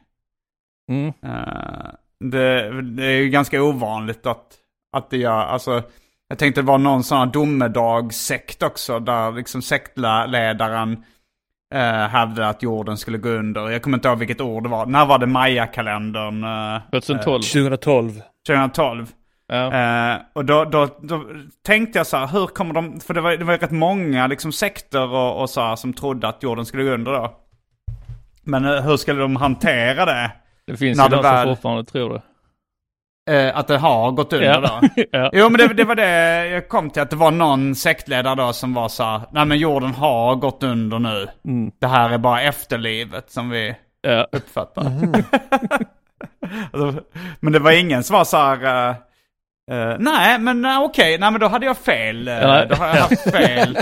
[0.90, 1.06] Mm.
[1.22, 1.90] Eh,
[2.20, 4.54] det, det är ju ganska ovanligt att,
[4.92, 5.82] att det gör, alltså
[6.28, 11.04] jag tänkte det var någon sån här domedagssekt också där liksom sektledaren
[11.74, 13.70] eh, hävdade att jorden skulle gå under.
[13.70, 14.86] Jag kommer inte ihåg vilket år det var.
[14.86, 16.44] När var det Maya-kalendern?
[16.44, 17.42] Eh, 2012.
[17.42, 18.22] 2012.
[18.46, 19.06] 2012.
[19.48, 19.72] Ja.
[19.72, 21.24] Eh, och då, då, då
[21.66, 23.00] tänkte jag så här, hur kommer de...
[23.00, 26.28] För det var, det var rätt många liksom sekter och, och så här, som trodde
[26.28, 27.36] att jorden skulle gå under då.
[28.42, 30.32] Men eh, hur skulle de hantera det?
[30.66, 32.22] Det finns ju de som fortfarande tror det.
[33.30, 34.60] Eh, att det har gått under Ja.
[34.60, 34.88] då?
[35.10, 35.30] ja.
[35.32, 38.52] Jo men det, det var det jag kom till, att det var någon sektledare då
[38.52, 41.28] som var så här, nej men jorden har gått under nu.
[41.44, 41.70] Mm.
[41.80, 44.26] Det här är bara efterlivet som vi Ja.
[44.32, 44.84] uppfattar.
[46.72, 47.02] Alltså,
[47.40, 48.96] men det var ingen som var så här, eh,
[49.78, 52.28] eh, nej men eh, okej, nej men då hade jag fel.
[52.28, 52.64] Uh, Ja.
[52.64, 53.78] Då har jag haft fel.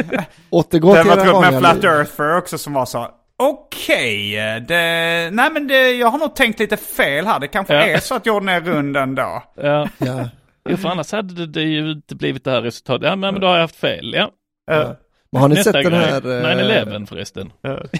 [0.50, 1.84] Återgå det till var era ett med Flat.
[1.84, 3.08] Earther också som var så här,
[3.38, 7.40] okej, eh, det, nej men det, jag har nog tänkt lite fel här.
[7.40, 7.80] Det kanske Ja.
[7.86, 9.42] är så att jorden är rund ändå.
[9.56, 9.88] Ja.
[9.98, 10.28] Ja.
[10.68, 13.06] Jo, för annars hade det, det ju inte blivit det här resultatet.
[13.08, 14.14] Ja, men, men då har jag haft fel.
[14.14, 14.30] Ja.
[14.70, 14.90] Eh,
[15.32, 16.26] Men har ni Nästa sett den här...
[16.26, 17.52] eh, 9-11 förresten.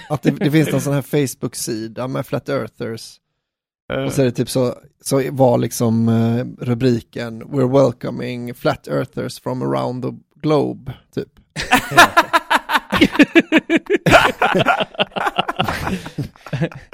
[0.08, 3.16] Att det, det finns någon sån här Facebook-sida med Flat Earthers.
[3.92, 8.88] eh, Och så är det typ så, så var liksom eh, rubriken We're welcoming Flat
[8.88, 10.10] Earthers from around the
[10.40, 11.28] globe, typ.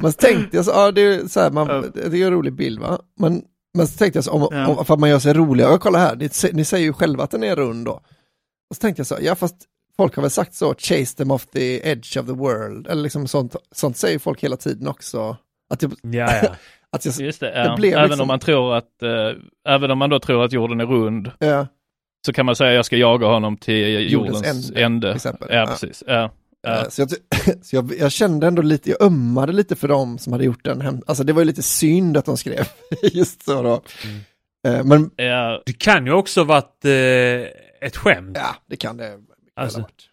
[0.03, 2.81] Så tänkte jag så, ja det är så här, man, det är en rolig bild
[2.81, 2.99] va.
[3.19, 3.43] Men,
[3.79, 4.67] men så tänkte jag så, om, Ja.
[4.69, 7.25] om, för att man gör sig roliga, och kolla här, ni, ni säger ju själva
[7.25, 7.93] att den är rund då.
[8.71, 9.57] Och så tänkte jag så, ja fast
[9.97, 13.27] folk har väl sagt så, chase them off the edge of the world, eller liksom
[13.27, 15.37] sånt, sånt säger folk hela tiden också.
[15.73, 16.11] Att jag, Ja,
[16.43, 16.49] ja.
[16.93, 17.77] att jag, Just det, Det ja.
[17.77, 19.33] blev Även liksom- om man tror att, eh,
[19.75, 21.67] även om man då tror att jorden är rund, ja,
[22.27, 25.09] så kan man säga jag ska jaga honom till Jordens jordens, ände, ände.
[25.09, 25.49] till exempel.
[25.51, 25.67] Ja, Ja.
[25.67, 26.05] precis.
[26.07, 26.31] Ja.
[26.63, 26.79] Ja.
[26.83, 27.11] Eh, Så, jag,
[27.65, 31.03] så jag, jag kände ändå lite, jag ömmade lite för dem som hade gjort den.
[31.07, 32.65] Alltså det var ju lite synd att de skrev
[33.03, 33.83] just så då.
[34.71, 36.91] Eh, Men Ja, Det kan ju också varit eh,
[37.87, 38.37] ett skämt.
[38.41, 39.19] ja, det kan det
[39.57, 40.07] Alltså, ha varit.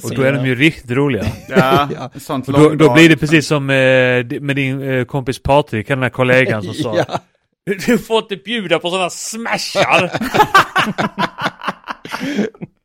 [0.04, 1.26] Och då är de ju riktigt roliga.
[1.48, 2.10] Ja, Ja.
[2.20, 6.08] sånt då, då blir det precis som eh, med din eh, kompis Patrik, den här
[6.10, 7.18] kollegan som sa ja,
[7.86, 10.12] Du får inte bjuda på sådana smashar!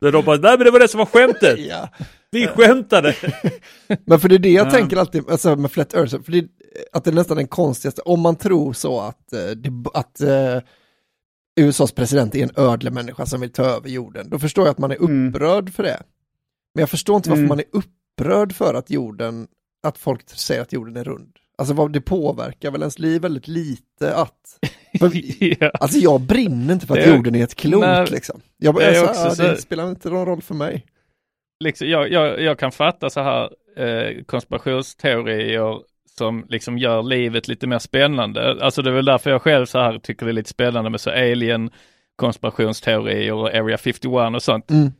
[0.00, 1.58] Då de bara, nej men det var det som var skämtet!
[1.58, 1.88] ja.
[2.30, 3.14] Vi skämtade!
[4.04, 4.70] Men för det är det jag Ja.
[4.70, 6.44] tänker alltid, alltså med Flat Earth, för det,
[6.92, 10.58] att det är nästan den konstigaste, om man tror så att, eh, det, att eh,
[11.60, 14.90] USAs president är en ödlemänniska som vill ta över jorden, då förstår jag att man
[14.90, 15.28] är Mm.
[15.28, 16.02] upprörd för det.
[16.74, 17.48] Men jag förstår inte varför Mm.
[17.48, 19.46] man är upprörd för att jorden,
[19.86, 21.32] att folk säger att jorden är rund.
[21.58, 24.58] Alltså vad det påverkar väl ens liv väldigt lite att,
[25.60, 25.70] ja.
[25.80, 28.40] alltså jag brinner inte för att är- jorden är ett klot Nej, liksom.
[28.56, 30.86] Jag, jag, också så, så- det spelar inte någon roll för mig.
[31.64, 35.80] liksom, jag, jag, jag kan fatta så här eh, konspirationsteorier
[36.18, 38.64] som liksom gör livet lite mer spännande.
[38.64, 41.00] Alltså det är väl därför jag själv så här tycker det är lite spännande med
[41.00, 41.70] så alien
[42.16, 44.70] konspirationsteorier och Area 51 och sånt.
[44.70, 44.92] Mm.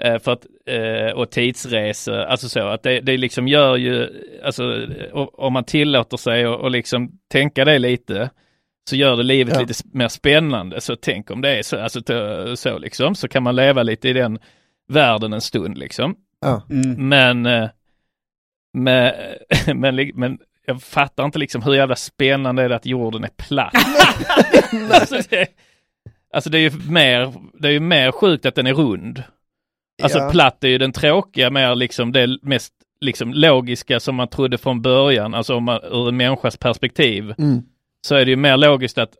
[0.00, 4.08] Eh, för att, eh, och tidsresor, alltså så att det, det liksom gör ju,
[4.44, 4.86] alltså
[5.32, 8.30] om man tillåter sig och, och liksom tänka det lite,
[8.90, 9.60] så gör det livet Ja.
[9.60, 10.80] lite mer spännande.
[10.80, 12.00] Så tänk om det är så, alltså
[12.56, 14.38] så liksom, så kan man leva lite i den
[14.88, 16.14] världen en stund liksom.
[16.40, 16.62] Ja.
[16.70, 17.08] Mm.
[17.08, 17.68] Men, eh,
[18.72, 19.12] men,
[19.80, 23.74] men, men jag fattar inte liksom hur jävla spännande är det att jorden är platt.
[24.90, 25.46] alltså, det,
[26.32, 29.22] alltså det är ju mer, det är ju mer sjukt att den är rund.
[30.02, 30.30] Alltså Ja.
[30.30, 34.82] platt är ju den tråkiga, mer liksom det mest liksom logiska som man trodde från
[34.82, 37.62] början, alltså om man, ur en människas perspektiv, Mm.
[38.06, 39.14] så är det ju mer logiskt att,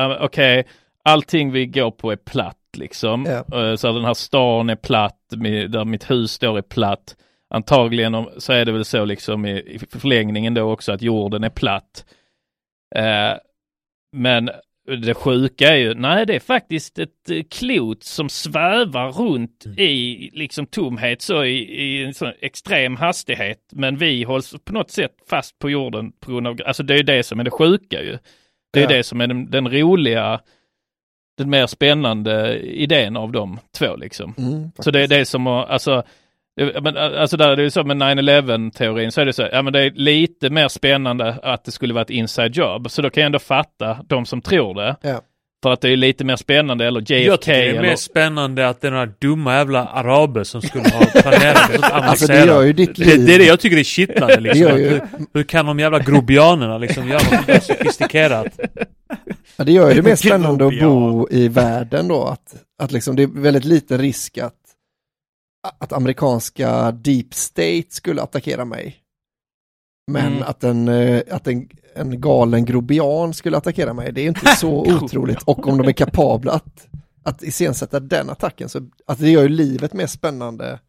[0.00, 0.66] uh, okej,
[1.04, 3.26] allting vi går på är platt liksom.
[3.26, 3.58] Ja.
[3.70, 7.16] Eh, så den här stan är platt, mi- där mitt hus står är platt.
[7.54, 11.44] Antagligen om, så är det väl så liksom i, i förlängningen då också att jorden
[11.44, 12.04] är platt.
[12.96, 13.32] Eh,
[14.16, 14.50] men
[14.96, 20.30] det sjuka är ju, nej det är faktiskt ett eh, klot som svävar runt i
[20.32, 23.58] liksom tomhet så i, i en sån extrem hastighet.
[23.72, 27.02] Men vi hålls på något sätt fast på jorden på grund av, alltså det är
[27.02, 28.18] det som är det sjuka ju.
[28.72, 28.96] Det är Ja.
[28.96, 30.40] det som är den, den roliga,
[31.38, 34.34] den mer spännande idén av de två liksom.
[34.38, 36.02] Mm, Så det är det som, alltså,
[36.82, 39.62] men, alltså där är det ju så med 9-11 teorin så är det så, ja
[39.62, 42.90] men det är lite mer spännande att det skulle vara ett inside job.
[42.90, 44.96] Så då kan jag ändå fatta de som tror det.
[45.02, 45.20] Ja.
[45.62, 47.82] För att det är lite mer spännande, eller JFK Jag tycker det är eller...
[47.82, 52.26] mer spännande att det är några dumma jävla araber som skulle ha planerat något Alltså
[52.26, 53.26] det gör ju ditt det, liv.
[53.26, 54.64] det är det jag tycker är kittlande liksom.
[54.64, 55.00] Det ju- hur,
[55.34, 58.46] hur kan de jävla grobianerna liksom göra något sånt sofistikerat?
[59.56, 63.16] Ja, det gör ju det mer spännande att bo i världen då, att, att liksom
[63.16, 64.54] det är väldigt liten risk att,
[65.80, 68.96] att amerikanska deep state skulle attackera mig.
[70.10, 70.42] Men Mm.
[70.42, 74.70] att, en, eh, att en, en galen grobian skulle attackera mig, det är inte så
[75.02, 75.42] otroligt.
[75.42, 76.88] Och om de är kapabla att,
[77.24, 80.80] att iscensätta den attacken, så att det gör ju livet mer spännande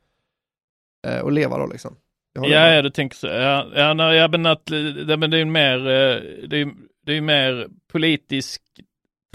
[1.07, 1.95] eh, att leva då liksom.
[2.33, 3.27] Ja, ja, du tänker så.
[3.27, 4.65] Ja, ja, nej, ja men, att,
[5.07, 6.71] det, men det är ju mer, eh, det är,
[7.05, 8.61] det är mer politisk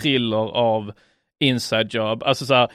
[0.02, 0.92] thriller av
[1.40, 2.22] inside job.
[2.22, 2.68] Alltså så här, eh,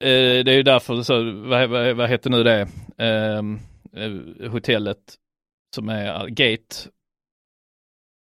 [0.00, 2.68] det är ju därför så, vad, vad, vad heter nu det,
[2.98, 3.58] Ehm,
[3.92, 5.14] eh, hotellet
[5.74, 6.76] som är Gate,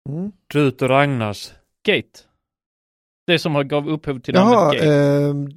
[0.09, 0.33] Mm.
[0.55, 1.53] Rut och Ragnars.
[1.87, 2.19] Gate.
[3.27, 4.87] Det som har gav upphov till namnet Jaha, Gate.
[4.95, 5.49] ehm,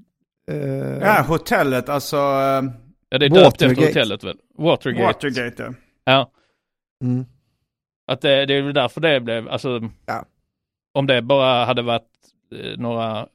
[0.52, 2.72] eh, Ja, hotellet, alltså uh,
[3.10, 4.38] ja, det är döpt efter hotellet väl?
[4.58, 5.04] Watergate.
[5.06, 5.64] Watergate.
[5.64, 5.74] ja.
[6.04, 6.32] Ja,
[7.04, 7.26] mm.
[8.12, 10.26] att det, det är väl därför det blev, alltså Ja.
[10.94, 12.10] om det bara hade varit
[12.56, 13.28] eh, några,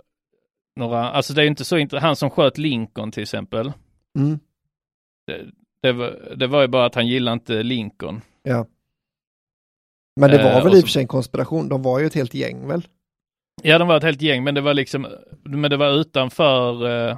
[0.76, 3.72] några, alltså det är inte så inte, han som sköt Lincoln till exempel,
[4.18, 4.38] Mm.
[5.26, 5.44] det,
[5.82, 8.20] det, var, det var ju bara att han gillade inte Lincoln.
[8.42, 8.66] Ja.
[10.20, 12.14] Men det var Eh, väl i och för sig en konspiration, de var ju ett
[12.14, 12.88] helt gäng väl?
[13.62, 15.06] Ja, de var ett helt gäng, men det var liksom,
[15.42, 17.16] men det var utanför eh,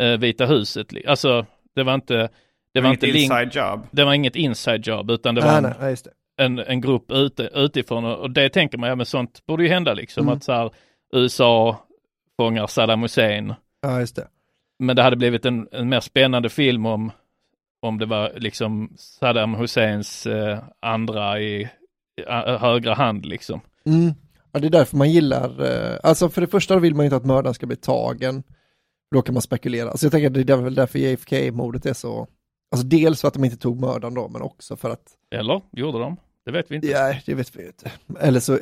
[0.00, 0.86] eh, Vita huset.
[1.06, 2.28] Alltså, det var inte,
[2.74, 3.80] det var Inget inte inside job.
[3.90, 6.42] det var inget inside job, utan det var nej, en, nej, det.
[6.44, 9.68] en, en grupp ute, utifrån och, och det tänker man, ja men sånt borde ju
[9.68, 10.34] hända liksom, Mm.
[10.36, 10.70] att så här,
[11.14, 11.86] USA
[12.42, 13.54] fångar Saddam Hussein.
[13.82, 14.28] Ja, just det.
[14.78, 17.10] Men det hade blivit en, en mer spännande film om,
[17.82, 21.68] om det var liksom Saddam Husseins eh, andra i, i
[22.28, 23.60] eh, högra hand liksom.
[23.86, 24.14] Mm.
[24.52, 27.16] Ja, det är därför man gillar, eh, alltså för det första vill man ju inte
[27.16, 28.42] att mördaren ska bli tagen.
[29.14, 29.90] Då kan man spekulera.
[29.90, 32.28] Alltså jag tänker att det är väl därför JFK-mordet är så,
[32.70, 35.98] alltså dels för att de inte tog mördaren då, men också för att, Eller gjorde
[35.98, 36.16] de?
[36.44, 36.86] Det vet vi inte.
[36.88, 37.90] ja, det vet vi inte.
[38.20, 38.58] Eller så,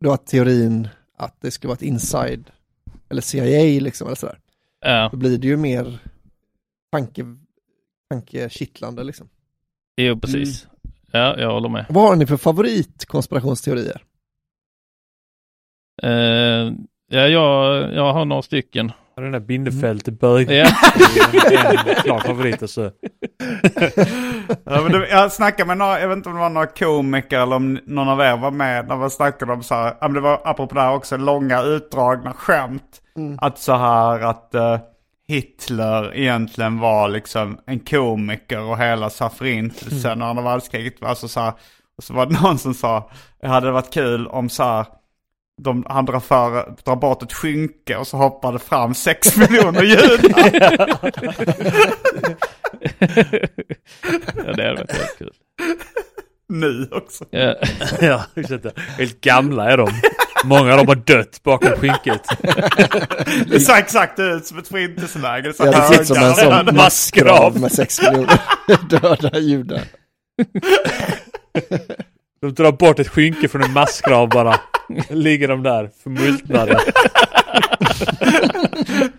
[0.00, 0.88] då att teorin
[1.18, 2.50] att det ska vara ett inside,
[3.10, 4.38] eller CIA liksom, eller sådär.
[4.80, 5.98] Ja, Då blir det ju mer
[6.92, 7.24] tanke,
[8.10, 9.28] tankekittlande liksom.
[9.96, 10.66] jo precis.
[11.12, 11.86] Ja, jag håller med.
[11.88, 14.04] Vad har ni för favoritkonspirationsteorier?
[16.02, 16.72] Eh,
[17.08, 18.92] ja, jag, jag har några stycken.
[19.18, 20.50] Och Den där Bindefält, bög.
[20.50, 20.66] Ja.
[21.32, 22.90] Det är en klar favorit alltså.
[24.64, 27.40] Ja, men det, jag snackade med några, jag vet inte om det var några komiker
[27.40, 30.12] eller om någon av er var med när man snackade om så här, ja, men
[30.14, 33.02] det var apropå det här också, långa utdragna skämt.
[33.38, 34.78] Att så här att eh,
[35.28, 41.02] Hitler egentligen var liksom en komiker och hela så här förintelsen under andra världskriget.
[41.02, 41.52] Alltså så här,
[41.96, 43.10] och så var det någon som sa,
[43.40, 44.86] det hade varit kul om så här,
[45.58, 49.82] de, han drar, för, drar bort ett skynke och så hoppar det fram sex miljoner
[49.82, 50.50] judar.
[54.36, 55.32] ja, det hade varit väldigt kul.
[56.48, 57.24] nu också.
[57.30, 57.54] Ja.
[58.00, 58.70] Ja, ursäkta.
[58.98, 59.90] Helt gamla är de.
[60.44, 62.22] Många av dem har dött bakom skynket.
[63.46, 65.52] Det ser exakt ut som ett förintelseläger.
[65.52, 68.40] så Ja, det ser ut som en sån massgrav med sex miljoner
[68.88, 69.80] döda judar.
[72.40, 74.60] De drar bort ett skynke från en massgrav bara.
[75.10, 76.78] Ligger de där förmultnade.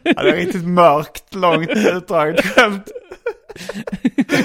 [0.04, 2.88] Ja, det är riktigt mörkt, långt utdraget skämt.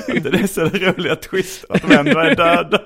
[0.07, 2.81] Det är så det roliga twisten, att de ändå är döda.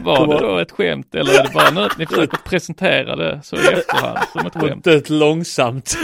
[0.00, 3.56] Var det då ett skämt eller är det bara något ni försöker presentera det så
[3.56, 4.84] i efterhand som ett de har skämt?
[4.84, 5.98] dött långsamt.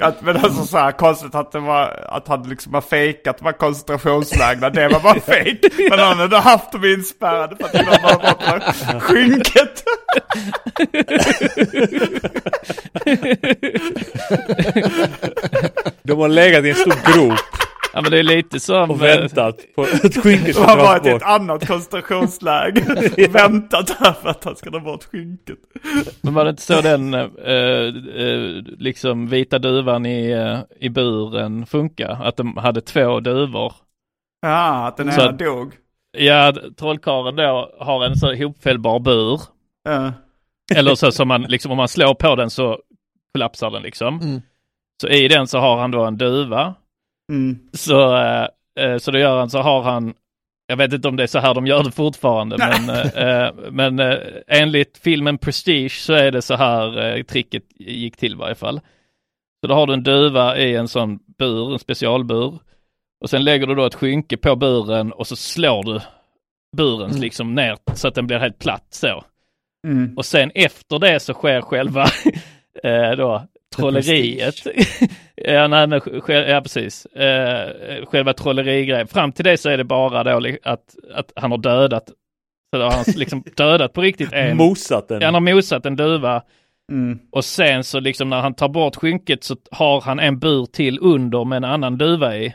[0.00, 3.44] Att, men alltså så här konstigt att det var, att han liksom har fejkat de
[3.44, 4.72] här koncentrationslägren.
[4.72, 5.64] Det var bara fejk.
[5.90, 9.84] Men han hade haft dem inspärrade för att de bara bort det här skynket.
[16.02, 17.40] De har legat i en stor grop
[17.94, 18.90] Ja men det är lite som...
[18.90, 23.18] och eh, väntat på att skynket De ska har varit i ett annat koncentrationsläger och
[23.34, 25.58] väntat här för att han ska dra bort skynket.
[26.20, 27.20] Men var det inte så den eh,
[27.54, 32.18] eh, liksom vita duvan i, eh, i buren funkar?
[32.24, 33.72] Att de hade två duvor.
[34.42, 35.74] Ja, att den ena att- dog.
[36.18, 39.40] Ja, trollkarlen då har en så hopfällbar bur.
[39.84, 40.12] Ja.
[40.76, 42.78] Eller så som man liksom, om man slår på den så
[43.34, 44.20] kollapsar den liksom.
[44.20, 44.40] Mm.
[45.02, 46.74] Så i den så har han då en duva.
[47.30, 47.58] Mm.
[47.72, 48.46] Så, eh,
[48.80, 50.14] eh, så det gör han, så har han,
[50.66, 53.52] jag vet inte om det är så här de gör det fortfarande, men, eh, eh,
[53.70, 54.18] men eh,
[54.48, 58.80] enligt filmen Prestige så är det så här eh, tricket gick till i varje fall.
[59.60, 62.58] Så då har du en duva i en sån bur, en specialbur.
[63.20, 66.00] Och sen lägger du då ett skynke på buren och så slår du
[66.76, 67.20] buren Mm.
[67.22, 69.24] liksom ner så att den blir helt platt så.
[69.86, 70.14] Mm.
[70.16, 72.02] Och sen efter det så sker själva
[72.84, 73.42] eh, då,
[73.76, 74.54] trolleriet.
[75.34, 77.06] ja, nej, men, ja, precis.
[77.06, 79.06] Eh, själva trollerigrejen.
[79.06, 82.08] Fram till det så är det bara då att, att han har dödat.
[82.72, 84.56] Så då har han liksom dödat på riktigt en.
[84.56, 85.22] Mosat den.
[85.22, 86.42] Han har mosat en duva.
[86.92, 87.18] Mm.
[87.30, 90.98] Och sen så liksom när han tar bort skynket så har han en bur till
[91.00, 92.54] under med en annan duva i.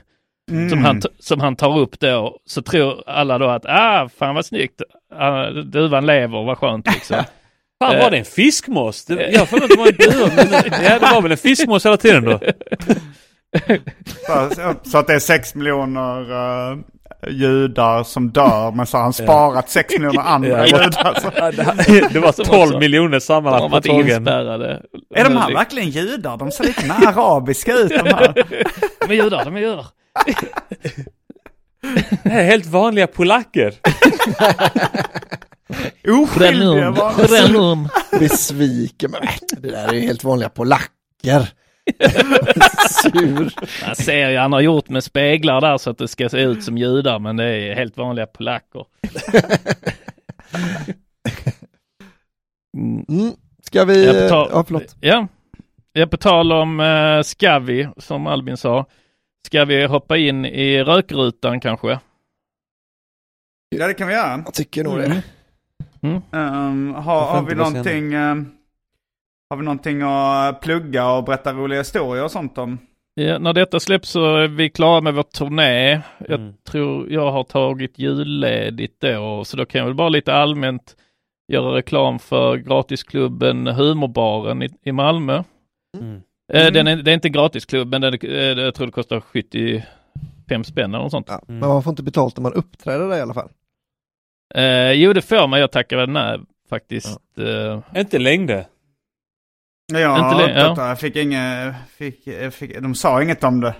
[0.51, 0.69] Mm.
[0.69, 2.39] Som, han, som han tar upp då.
[2.45, 4.81] Så tror alla då att ah, fan vad snyggt.
[5.15, 7.23] Ah, duvan lever, vad skönt liksom.
[7.91, 9.05] Fan var det en fiskmås?
[9.05, 10.31] Det, jag har för mig att det var en duva.
[10.35, 12.39] Men, ja, det var väl en fiskmås hela tiden då.
[14.83, 16.31] Så, att det är sex miljoner
[16.71, 16.77] uh,
[17.29, 20.83] judar som dör, men så har han sparat sex miljoner andra Ja.
[20.83, 21.19] judar.
[21.21, 21.31] Så.
[21.35, 21.51] Ja,
[22.13, 24.17] det, var Som 12 också- miljoner sammanlagt på tågen.
[24.17, 24.81] inspärrade.
[25.15, 26.37] Är de här verkligen judar?
[26.37, 28.33] De ser lite mer arabiska ut de här.
[29.07, 29.85] De är judar, de är judar.
[32.23, 33.73] Det här är helt vanliga polacker.
[36.07, 36.91] Oskyldiga.
[37.17, 37.89] Renom.
[38.19, 39.11] Besviken.
[39.11, 39.21] Men,
[39.61, 41.49] det där är ju helt vanliga polacker.
[42.89, 43.53] Sur.
[43.87, 46.63] Jag ser ju, han har gjort med speglar där så att det ska se ut
[46.63, 48.85] som judar, men det är helt vanliga polacker.
[52.77, 53.05] Mm.
[53.09, 53.31] Mm.
[53.63, 54.05] Ska vi...
[54.29, 54.95] Ja, förlåt.
[54.99, 55.27] Ja,
[55.93, 58.85] ja på tal om uh, ska vi, som Albin sa,
[59.47, 61.99] ska vi hoppa in i rökrutan kanske?
[63.69, 64.41] Ja, det kan vi göra.
[64.45, 65.09] Jag tycker nog Mm.
[65.09, 65.23] det.
[66.31, 68.13] Um, har, har vi någonting...
[68.13, 68.51] ehm,
[69.49, 72.77] har vi någonting att plugga och berätta roliga historier och sånt om?
[73.13, 76.01] Ja, när detta släpps så är vi klara med vår turné.
[76.19, 76.53] Jag Mm.
[76.63, 80.95] tror jag har tagit julledigt då, så då kan jag väl bara lite allmänt
[81.53, 85.43] göra reklam för gratisklubben Humorbaren i, i Malmö.
[86.01, 86.21] Mm.
[86.53, 86.73] Eh, Mm.
[86.73, 88.25] Den är, det är inte gratisklubb, men den, är-
[88.59, 91.27] eh, jag tror det kostar 75 spänn eller något sånt.
[91.29, 91.41] Ja.
[91.47, 91.59] Mm.
[91.59, 93.49] Men man får inte betalt om man uppträder där i alla fall.
[94.55, 95.59] Eh, jo, det får man.
[95.59, 96.39] Jag tackar väl nej
[96.69, 97.19] faktiskt.
[97.37, 98.65] Eh, Inte längre.
[99.93, 99.97] Ja,
[100.31, 100.87] Inte jag, det, ja.
[100.89, 101.75] jag fick inget...
[101.97, 103.75] Fick, fick, de sa inget om det.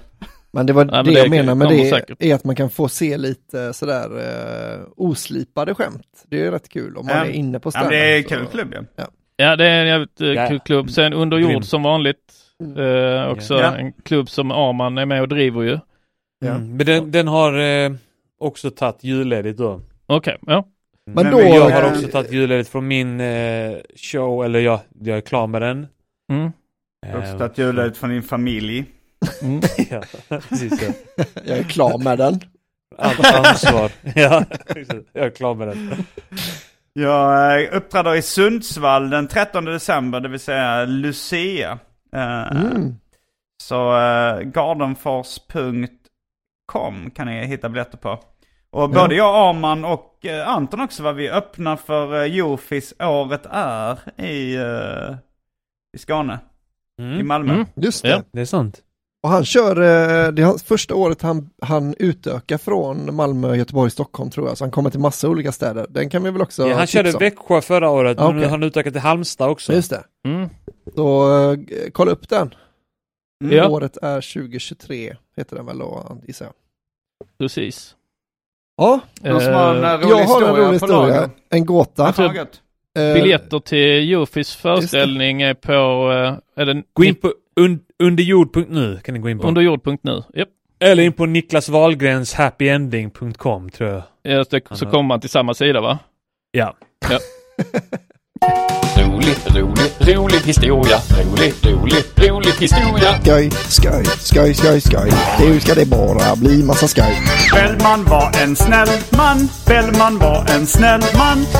[0.51, 2.23] Men det var men det, det jag menar med det säkert.
[2.23, 6.07] är att man kan få se lite sådär uh, oslipade skämt.
[6.29, 7.25] Det är rätt kul om man Ja.
[7.25, 9.03] är inne på Ja, stand men det är en kul klubb ja.
[9.35, 10.47] ja, det är en jävligt eh, Ja.
[10.47, 10.89] kul klubb.
[10.89, 12.33] Sen Under jord som vanligt.
[12.77, 13.75] Eh, också Ja.
[13.75, 15.79] en klubb som Arman är med och driver ju.
[16.39, 16.51] Ja.
[16.51, 16.77] Mm.
[16.77, 17.53] Men den, den har
[18.39, 19.81] också tagit julledigt då.
[20.05, 20.67] Okej, ja.
[21.05, 21.41] Men Men då...
[21.41, 25.61] Jag har också tagit julledigt från min eh, show, eller jag, jag är klar med
[25.61, 25.87] den.
[26.31, 26.51] Mm.
[27.01, 28.85] Du har också Eh, tagit julledigt från din familj.
[29.41, 29.61] Mm.
[29.89, 30.01] ja,
[30.49, 30.93] precis ja.
[31.45, 32.39] Jag är klar med den.
[32.97, 33.91] Allt ansvar.
[34.15, 34.43] ja,
[35.13, 35.93] jag är klar med den.
[36.93, 41.79] Jag eh, uppträder i Sundsvall den 13 december, det vill säga Lucia.
[42.15, 42.95] Eh, Mm.
[43.63, 48.19] Så uh, gardenfors.com kan ni hitta biljetter på.
[48.75, 53.45] Och både jag, Arman och eh, Anton också var vi öppna för uh, Jofis Året
[53.51, 55.15] är i, uh,
[55.95, 56.39] i Skåne,
[56.99, 57.27] i Mm.
[57.27, 57.53] Malmö.
[57.53, 57.65] Mm.
[57.75, 58.09] Just det.
[58.09, 58.21] Ja.
[58.31, 58.81] Det är sant.
[59.23, 63.91] Och han kör, eh, det är hans första året han, han utökar från Malmö, Göteborg,
[63.91, 64.57] Stockholm tror jag.
[64.57, 65.85] Så han kommer till massa olika städer.
[65.89, 67.19] Den kan vi väl också Ja, han körde om.
[67.19, 69.73] Växjö förra året, Ah, men nu har han utökat till Halmstad också.
[69.73, 70.03] Just det.
[70.25, 70.49] Mm.
[70.95, 71.57] Så eh,
[71.91, 72.55] kolla upp den.
[73.43, 73.57] Mm.
[73.57, 73.69] Ja.
[73.69, 76.53] Året är 2023, heter den väl då, gissar jag.
[77.37, 77.95] Precis.
[78.77, 81.29] Ja, De som har en Eh, rolig jag har en rolig historia.
[81.49, 82.13] En gåta.
[82.17, 82.33] Ja.
[83.01, 88.99] Eh, Biljetter till Jofis föreställning är på, eh, är det Gå in på un, underjord.nu
[89.03, 89.47] kan ni gå in på.
[89.47, 90.23] underjord.nu.
[90.33, 90.49] Japp.
[90.79, 94.03] Eller in på Niklas Wahlgrens happyending.com tror jag.
[94.23, 95.99] Ja, det- Så kommer man till samma sida va?
[96.51, 96.75] Ja.
[99.25, 100.97] Rolig, rolig, rolig historia.
[101.09, 103.19] Rolig, rolig, rolig historia.
[103.21, 105.11] Skoj, skoj, skoj, skoj, skoj.
[105.39, 107.17] Nu ska det bara bli massa skoj.
[107.53, 111.45] Bellman var en snäll man, Bellman var en snäll man.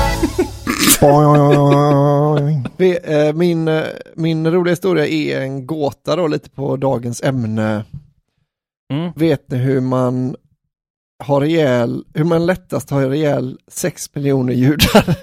[3.04, 3.84] Eh, Min, eh,
[4.16, 7.84] min roliga historia är en gåta då, lite på dagens ämne.
[8.92, 9.12] Mm.
[9.16, 10.36] Vet ni hur man
[11.24, 15.04] har ihjäl, hur man lättast har ihjäl 6 miljoner judar?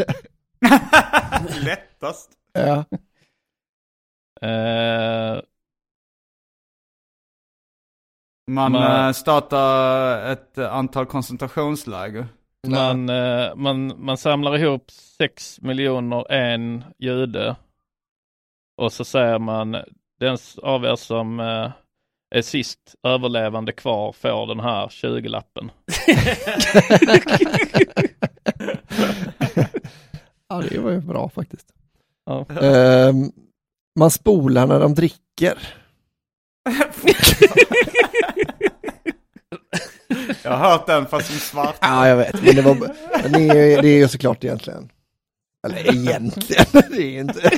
[2.04, 2.32] Lättast.
[2.54, 2.86] ja.
[4.42, 5.42] Eh,
[8.52, 12.28] Man Man- eh, startar ett antal koncentrationsläger.
[12.68, 17.56] man, eh, man, man samlar ihop 6 miljoner en jude.
[18.82, 19.72] Och så säger man
[20.20, 21.40] den av er som
[22.36, 25.72] är sist överlevande kvar får den här 20-lappen.
[30.50, 31.74] ja, det var ju bra faktiskt.
[32.26, 32.46] Ja.
[32.62, 33.32] Ehm,
[34.00, 35.58] man spolar när de dricker.
[40.44, 41.76] Jag har hört den fast som svart.
[41.82, 42.76] Ja, jag vet, men det, var,
[43.24, 44.90] men det, är, det är ju såklart egentligen
[45.68, 47.52] Eller egentligen, det är inte.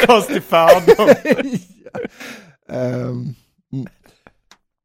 [0.06, 1.14] Konstig fördom.
[2.72, 3.34] Mm.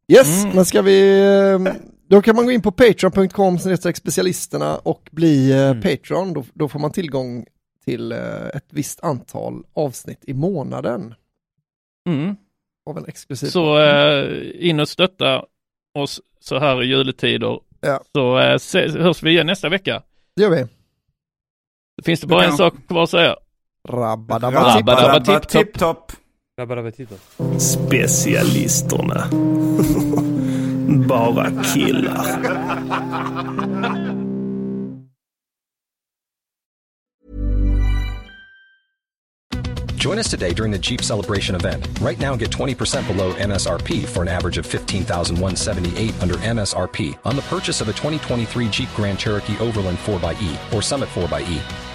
[0.07, 1.69] Yes, men ska vi, ehm,
[2.07, 3.59] då kan man gå in på patreon.com
[3.95, 7.45] specialisterna och bli eh, Patreon, då, då får man tillgång
[7.85, 11.15] till eh, ett visst antal avsnitt i månaden
[12.09, 12.35] Mm.
[12.89, 15.43] av en exklusiv Så eh, in och stötta
[15.97, 17.59] oss så här i juletider.
[17.81, 18.01] Ja.
[18.11, 20.03] Så eh, se, hörs vi igen nästa vecka.
[20.35, 20.65] Det gör vi.
[22.03, 23.35] Finns det bara kan- en sak kvar att säga?
[23.89, 25.13] Rabba-dabba Rabba-dabba.
[25.13, 25.51] Rabba tipp-topp.
[25.51, 26.11] tipp-topp.
[26.57, 27.19] Grabbar över titeln.
[27.59, 29.27] Specialisterna.
[31.07, 32.15] Bara killar.
[40.05, 41.87] Join us today during the Jeep Celebration event.
[41.99, 47.41] Right now, get 20% below MSRP for an average of 15178 under MSRP on the
[47.43, 51.94] purchase of a 2023 Jeep Grand Cherokee Overland 4xE or Summit 4xE.